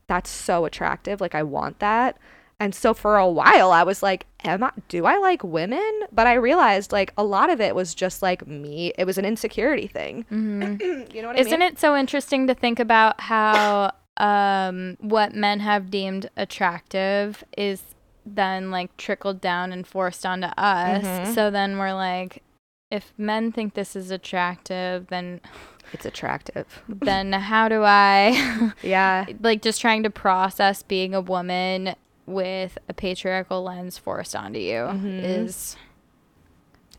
[0.08, 1.20] that's so attractive.
[1.22, 2.18] Like I want that.
[2.60, 6.02] And so for a while I was like, am I do I like women?
[6.12, 8.94] But I realized like a lot of it was just like me.
[8.98, 10.26] It was an insecurity thing.
[10.32, 11.40] you know what I Mm-hmm.
[11.40, 11.62] Isn't mean?
[11.74, 17.84] it so interesting to think about how um, what men have deemed attractive is
[18.26, 21.06] then like trickled down and forced onto us?
[21.06, 21.36] Mhm.
[21.36, 22.42] So then we're like,
[22.90, 25.42] if men think this is attractive, then
[25.94, 26.84] It's attractive.
[26.88, 29.26] then how do I Yeah.
[29.42, 34.74] like just trying to process being a woman with a patriarchal lens forced onto you
[34.84, 35.24] Mhm.
[35.24, 35.78] is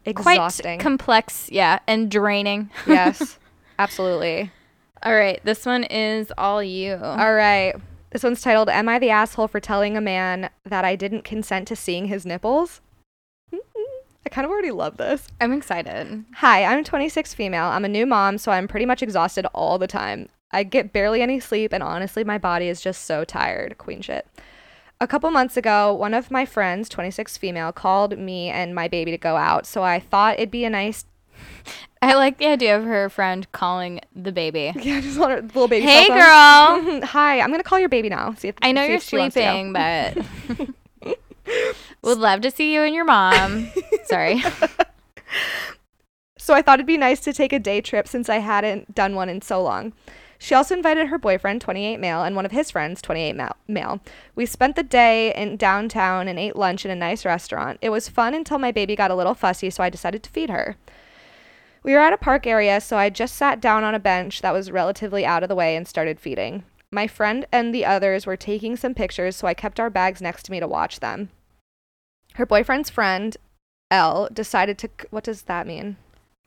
[0.05, 0.79] Exhausting.
[0.79, 2.71] quite complex, yeah, and draining.
[2.87, 3.39] yes.
[3.79, 4.51] Absolutely.
[5.03, 6.95] All right, this one is all you.
[6.97, 7.75] All right.
[8.11, 11.69] This one's titled Am I the asshole for telling a man that I didn't consent
[11.69, 12.81] to seeing his nipples?
[14.29, 15.27] I kind of already love this.
[15.41, 16.23] I'm excited.
[16.35, 17.65] Hi, I'm 26 female.
[17.65, 20.29] I'm a new mom, so I'm pretty much exhausted all the time.
[20.53, 23.79] I get barely any sleep, and honestly, my body is just so tired.
[23.79, 24.27] Queen shit.
[25.01, 29.13] A couple months ago, one of my friends, 26 female, called me and my baby
[29.13, 31.07] to go out, so I thought it'd be a nice.
[32.03, 34.75] I like the idea of her friend calling the baby.
[34.83, 35.87] Yeah, just want her little baby.
[35.87, 37.01] Hey, girl.
[37.03, 38.35] Hi, I'm gonna call your baby now.
[38.35, 39.53] See if I know see you're if she wants to go.
[39.53, 40.69] sleeping, but
[42.03, 43.71] would love to see you and your mom.
[44.05, 44.43] Sorry.
[46.49, 49.15] So I thought it'd be nice to take a day trip since I hadn't done
[49.15, 49.93] one in so long.
[50.39, 53.37] She also invited her boyfriend, 28 male, and one of his friends, 28
[53.67, 54.01] male.
[54.35, 57.79] We spent the day in downtown and ate lunch in a nice restaurant.
[57.83, 60.49] It was fun until my baby got a little fussy, so I decided to feed
[60.49, 60.77] her.
[61.83, 64.55] We were at a park area, so I just sat down on a bench that
[64.55, 66.65] was relatively out of the way and started feeding.
[66.91, 70.45] My friend and the others were taking some pictures, so I kept our bags next
[70.45, 71.29] to me to watch them.
[72.39, 73.37] Her boyfriend's friend,
[73.91, 74.89] L, decided to.
[75.11, 75.97] What does that mean?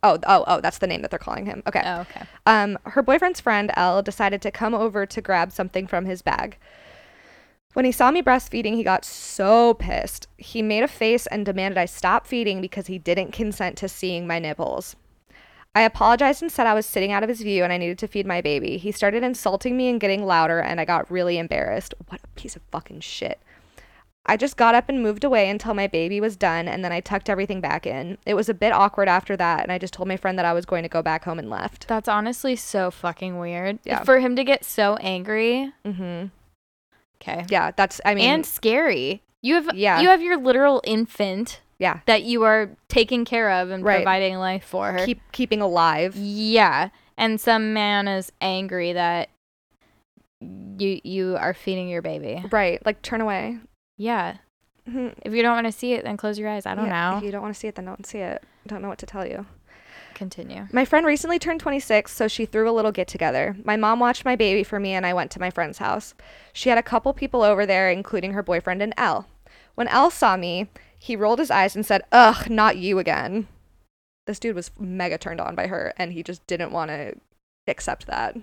[0.02, 1.62] Oh, oh, oh, that's the name that they're calling him.
[1.68, 1.82] Okay.
[1.84, 2.22] Oh, okay.
[2.46, 6.58] Um, her boyfriend's friend, L, decided to come over to grab something from his bag.
[7.74, 10.30] When he saw me breastfeeding, he got so pissed.
[10.38, 14.26] He made a face and demanded I stop feeding because he didn't consent to seeing
[14.26, 14.96] my nipples.
[15.76, 18.08] I apologized and said I was sitting out of his view and I needed to
[18.08, 18.78] feed my baby.
[18.78, 21.94] He started insulting me and getting louder, and I got really embarrassed.
[22.08, 23.42] What a piece of fucking shit.
[24.26, 27.00] I just got up and moved away until my baby was done, and then I
[27.00, 28.18] tucked everything back in.
[28.26, 30.54] It was a bit awkward after that, and I just told my friend that I
[30.54, 31.88] was going to go back home and left.
[31.88, 33.80] That's honestly so fucking weird.
[33.84, 34.04] Yeah.
[34.04, 35.72] For him to get so angry.
[35.84, 36.28] Mm-hmm.
[37.22, 37.46] Okay.
[37.50, 39.24] Yeah, that's, I mean, and scary.
[39.42, 40.02] You have Yeah.
[40.02, 42.02] you have your literal infant Yeah.
[42.06, 43.98] that you are taking care of and Right.
[43.98, 45.00] providing life for.
[45.04, 46.16] Keep keeping alive.
[46.16, 49.30] Yeah, and some man is angry that
[50.42, 52.44] you you are feeding your baby.
[52.52, 52.84] Right.
[52.86, 53.58] Like turn away.
[54.02, 54.38] Yeah.
[54.90, 55.14] Mhm.
[55.24, 56.66] If you don't want to see it, then close your eyes.
[56.66, 57.18] I don't Yeah, know.
[57.18, 58.44] If you don't want to see it, then don't see it.
[58.66, 59.46] Don't know what to tell you.
[60.16, 60.68] Continue.
[60.72, 63.56] My friend recently turned 26, so she threw a little get together.
[63.64, 66.14] My mom watched my baby for me, and I went to my friend's house.
[66.54, 69.28] She had a couple people over there, including her boyfriend and Elle.
[69.76, 73.48] When Elle saw me, he rolled his eyes and said, Ugh, not you again.
[74.28, 77.14] This dude was mega turned on by her, and he just didn't want to
[77.68, 78.36] accept that.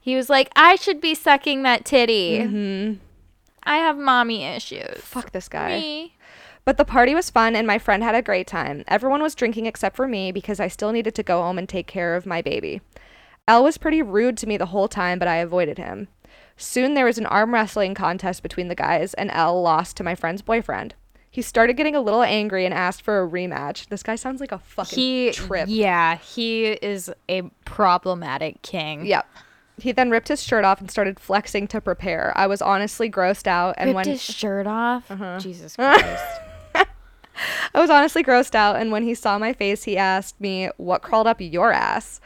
[0.00, 2.42] He was like, "I should be sucking that titty.
[2.44, 2.92] hmm
[3.66, 5.78] I have mommy issues." Fuck this guy.
[5.78, 6.16] me.
[6.64, 8.82] But the party was fun and my friend had a great time.
[8.88, 11.86] Everyone was drinking except for me because I still needed to go home and take
[11.86, 12.80] care of my baby.
[13.46, 16.08] L was pretty rude to me the whole time, but I avoided him.
[16.56, 20.16] Soon there was an arm wrestling contest between the guys, and L lost to my
[20.16, 20.94] friend's boyfriend.
[21.30, 23.88] He started getting a little angry and asked for a rematch.
[23.88, 25.66] This guy sounds like a fucking He trip.
[25.70, 29.06] Yeah, he is a problematic king.
[29.06, 29.26] Yep.
[29.78, 32.32] He then ripped his shirt off and started flexing to prepare.
[32.34, 35.10] I was honestly grossed out, and Ripped when his shirt off.
[35.10, 35.38] Uh-huh.
[35.38, 36.24] Jesus Christ.
[36.74, 41.02] I was honestly grossed out, and when he saw my face, he asked me, "What
[41.02, 42.20] crawled up your ass?"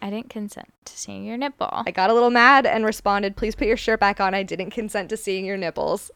[0.00, 1.68] I didn't consent to seeing your nipple.
[1.70, 4.34] I got a little mad and responded, Please put your shirt back on.
[4.34, 6.10] I didn't consent to seeing your nipples.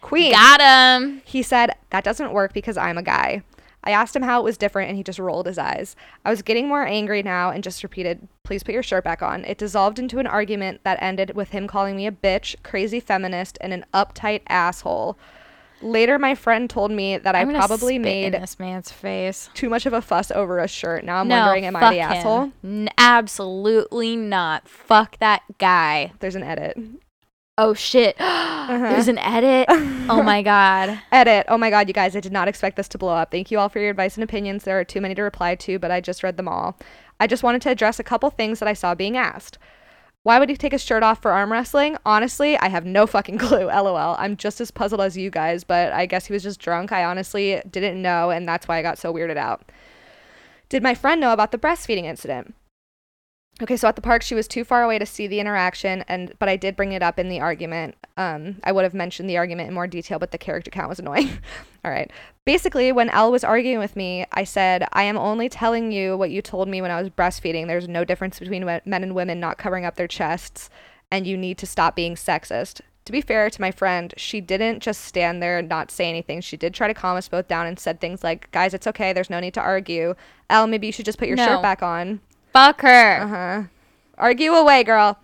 [0.00, 0.30] Queen.
[0.30, 1.20] Got him.
[1.24, 3.42] He said, That doesn't work because I'm a guy.
[3.82, 5.96] I asked him how it was different and he just rolled his eyes.
[6.24, 9.44] I was getting more angry now and just repeated, Please put your shirt back on.
[9.44, 13.56] It dissolved into an argument that ended with him calling me a bitch, crazy feminist,
[13.60, 15.16] and an uptight asshole.
[15.82, 19.48] Later, my friend told me that I I'm gonna probably made this man's face.
[19.54, 21.04] too much of a fuss over a shirt.
[21.04, 22.12] Now I'm no, wondering, am I the him.
[22.12, 22.52] asshole?
[22.62, 24.68] N- absolutely not.
[24.68, 26.12] Fuck that guy.
[26.20, 26.76] There's an edit.
[27.60, 28.16] Oh shit.
[28.70, 28.90] Uh-huh.
[28.90, 29.66] There's an edit.
[29.68, 31.00] oh my god.
[31.10, 31.46] Edit.
[31.48, 33.32] Oh my god, you guys, I did not expect this to blow up.
[33.32, 34.62] Thank you all for your advice and opinions.
[34.62, 36.78] There are too many to reply to, but I just read them all.
[37.18, 39.58] I just wanted to address a couple things that I saw being asked.
[40.22, 41.96] Why would he take his shirt off for arm wrestling?
[42.06, 43.66] Honestly, I have no fucking clue.
[43.66, 44.14] LOL.
[44.20, 46.92] I'm just as puzzled as you guys, but I guess he was just drunk.
[46.92, 49.72] I honestly didn't know, and that's why I got so weirded out.
[50.68, 52.54] Did my friend know about the breastfeeding incident?
[53.62, 56.32] Okay, so at the park, she was too far away to see the interaction, and
[56.38, 57.94] but I did bring it up in the argument.
[58.16, 60.98] Um, I would have mentioned the argument in more detail, but the character count was
[60.98, 61.28] annoying.
[61.84, 62.10] All right.
[62.46, 66.30] Basically, when Elle was arguing with me, I said, "I am only telling you what
[66.30, 67.66] you told me when I was breastfeeding.
[67.66, 70.70] There's no difference between men and women not covering up their chests,
[71.10, 74.80] and you need to stop being sexist." To be fair to my friend, she didn't
[74.80, 76.40] just stand there and not say anything.
[76.40, 79.12] She did try to calm us both down and said things like, "Guys, it's okay.
[79.12, 80.14] There's no need to argue.
[80.48, 81.44] Elle, maybe you should just put your No.
[81.44, 82.20] shirt back on."
[82.52, 83.20] Fuck her.
[83.20, 83.62] Uh huh.
[84.18, 85.18] Argue away, girl.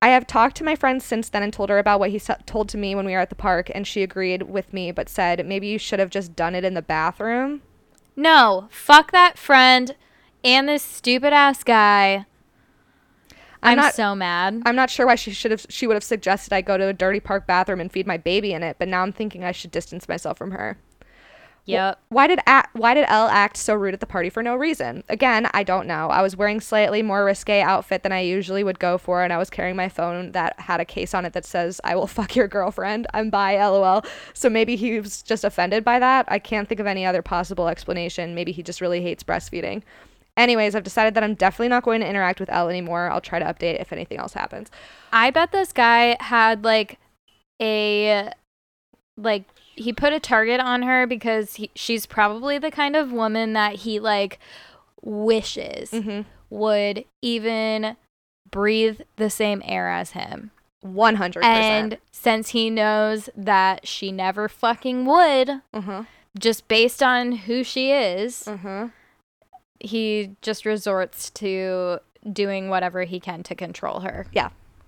[0.00, 2.68] I have talked to my friend since then and told her about what he told
[2.70, 5.46] to me when we were at the park, and she agreed with me, but said
[5.46, 7.62] maybe you should have just done it in the bathroom.
[8.16, 8.68] No.
[8.70, 9.94] Fuck that friend
[10.42, 12.26] and this stupid ass guy.
[13.64, 14.62] I'm I'm, not- so mad.
[14.66, 15.64] I'm not sure why she should have.
[15.68, 18.52] She would have suggested I go to a dirty park bathroom and feed my baby
[18.52, 20.78] in it, but now I'm thinking I should distance myself from her.
[21.64, 22.00] Yep.
[22.08, 25.04] Why did a- why did Elle act so rude at the party for no reason?
[25.08, 26.08] Again, I don't know.
[26.08, 29.38] I was wearing slightly more risque outfit than I usually would go for, and I
[29.38, 32.34] was carrying my phone that had a case on it that says "I will fuck
[32.34, 34.02] your girlfriend." I'm by lol.
[34.34, 36.24] So maybe he was just offended by that.
[36.28, 38.34] I can't think of any other possible explanation.
[38.34, 39.82] Maybe he just really hates breastfeeding.
[40.36, 43.10] Anyways, I've decided that I'm definitely not going to interact with L anymore.
[43.10, 44.70] I'll try to update if anything else happens.
[45.12, 46.98] I bet this guy had like
[47.60, 48.30] a
[49.16, 49.44] like
[49.74, 53.76] he put a target on her because he, she's probably the kind of woman that
[53.76, 54.38] he like
[55.02, 56.22] wishes Mm-hmm.
[56.50, 57.96] would even
[58.50, 60.50] breathe the same air as him.
[60.80, 61.92] One hundred And percent.
[61.92, 66.04] And since he knows that she never fucking would, huh.
[66.38, 68.88] just based on who she is, huh.
[69.80, 71.98] he just resorts to
[72.32, 74.26] doing whatever he can to control her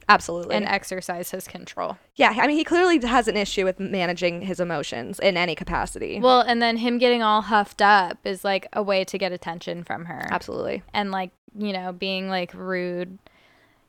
[0.08, 0.54] Absolutely.
[0.56, 1.98] and exercise his control.
[2.16, 6.20] yeah, I mean, he clearly has an issue with managing his emotions in any capacity.
[6.20, 9.84] Well, and then him getting all huffed up is like a way to get attention
[9.84, 10.26] from her.
[10.30, 10.82] Absolutely.
[10.92, 13.18] And like, you know, being like rude.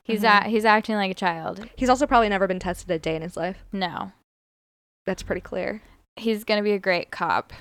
[0.04, 0.46] He's Mhm.
[0.46, 1.68] a- he's acting like a child.
[1.76, 3.64] He's also probably never been tested a day in his life.
[3.72, 4.12] No.
[5.04, 5.82] That's pretty clear.
[6.16, 7.52] He's going to be a great cop.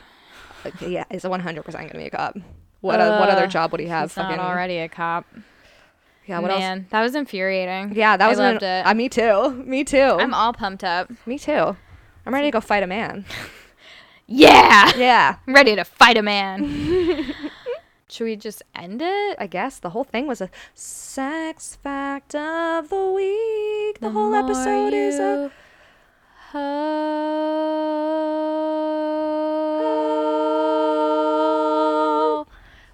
[0.63, 1.43] Like, yeah, he's 100%
[1.73, 2.37] going to be a cop.
[2.81, 4.11] What, o- what other job would he have?
[4.11, 5.25] He's not already a cop.
[6.27, 6.87] Yeah, what Man, else?
[6.89, 7.93] that was infuriating.
[7.95, 8.39] Yeah, that I was.
[8.39, 8.89] loved an, it.
[8.89, 9.51] Uh, me too.
[9.65, 9.99] Me too.
[9.99, 11.11] I'm all pumped up.
[11.27, 11.75] Me too.
[12.25, 13.25] I'm ready to go fight a man.
[14.27, 14.91] yeah.
[14.97, 15.35] Yeah.
[15.47, 17.33] I'm ready to fight a man.
[18.09, 19.35] Should we just end it?
[19.39, 23.99] I guess the whole thing was a sex fact of the week.
[23.99, 25.51] The, the whole episode is a.
[31.55, 32.47] Ho-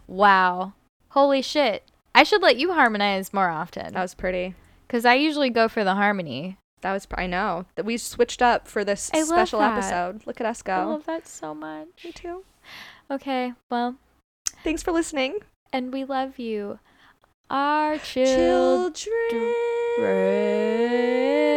[0.07, 0.73] Wow.
[1.09, 1.89] Holy shit.
[2.13, 3.93] I should let you harmonize more often.
[3.93, 4.55] That was pretty.
[4.87, 6.57] Because I usually go for the harmony.
[6.81, 7.05] That was.
[7.05, 10.25] pr- I know that we switched up for this I special episode.
[10.25, 10.73] Look at us go.
[10.73, 11.87] I love that so much.
[12.03, 12.43] Me too.
[13.09, 13.95] Okay, well,
[14.63, 15.39] Thanks for listening.
[15.71, 16.79] and we love you.
[17.49, 18.93] Our children.
[18.95, 19.53] Children.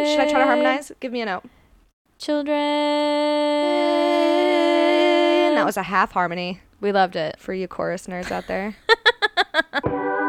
[0.07, 0.91] Should I try to harmonize?
[0.99, 1.43] Give me a note.
[2.19, 2.55] Children.
[5.55, 7.39] That was a half harmony We loved it.
[7.39, 8.75] for you chorus nerds out there.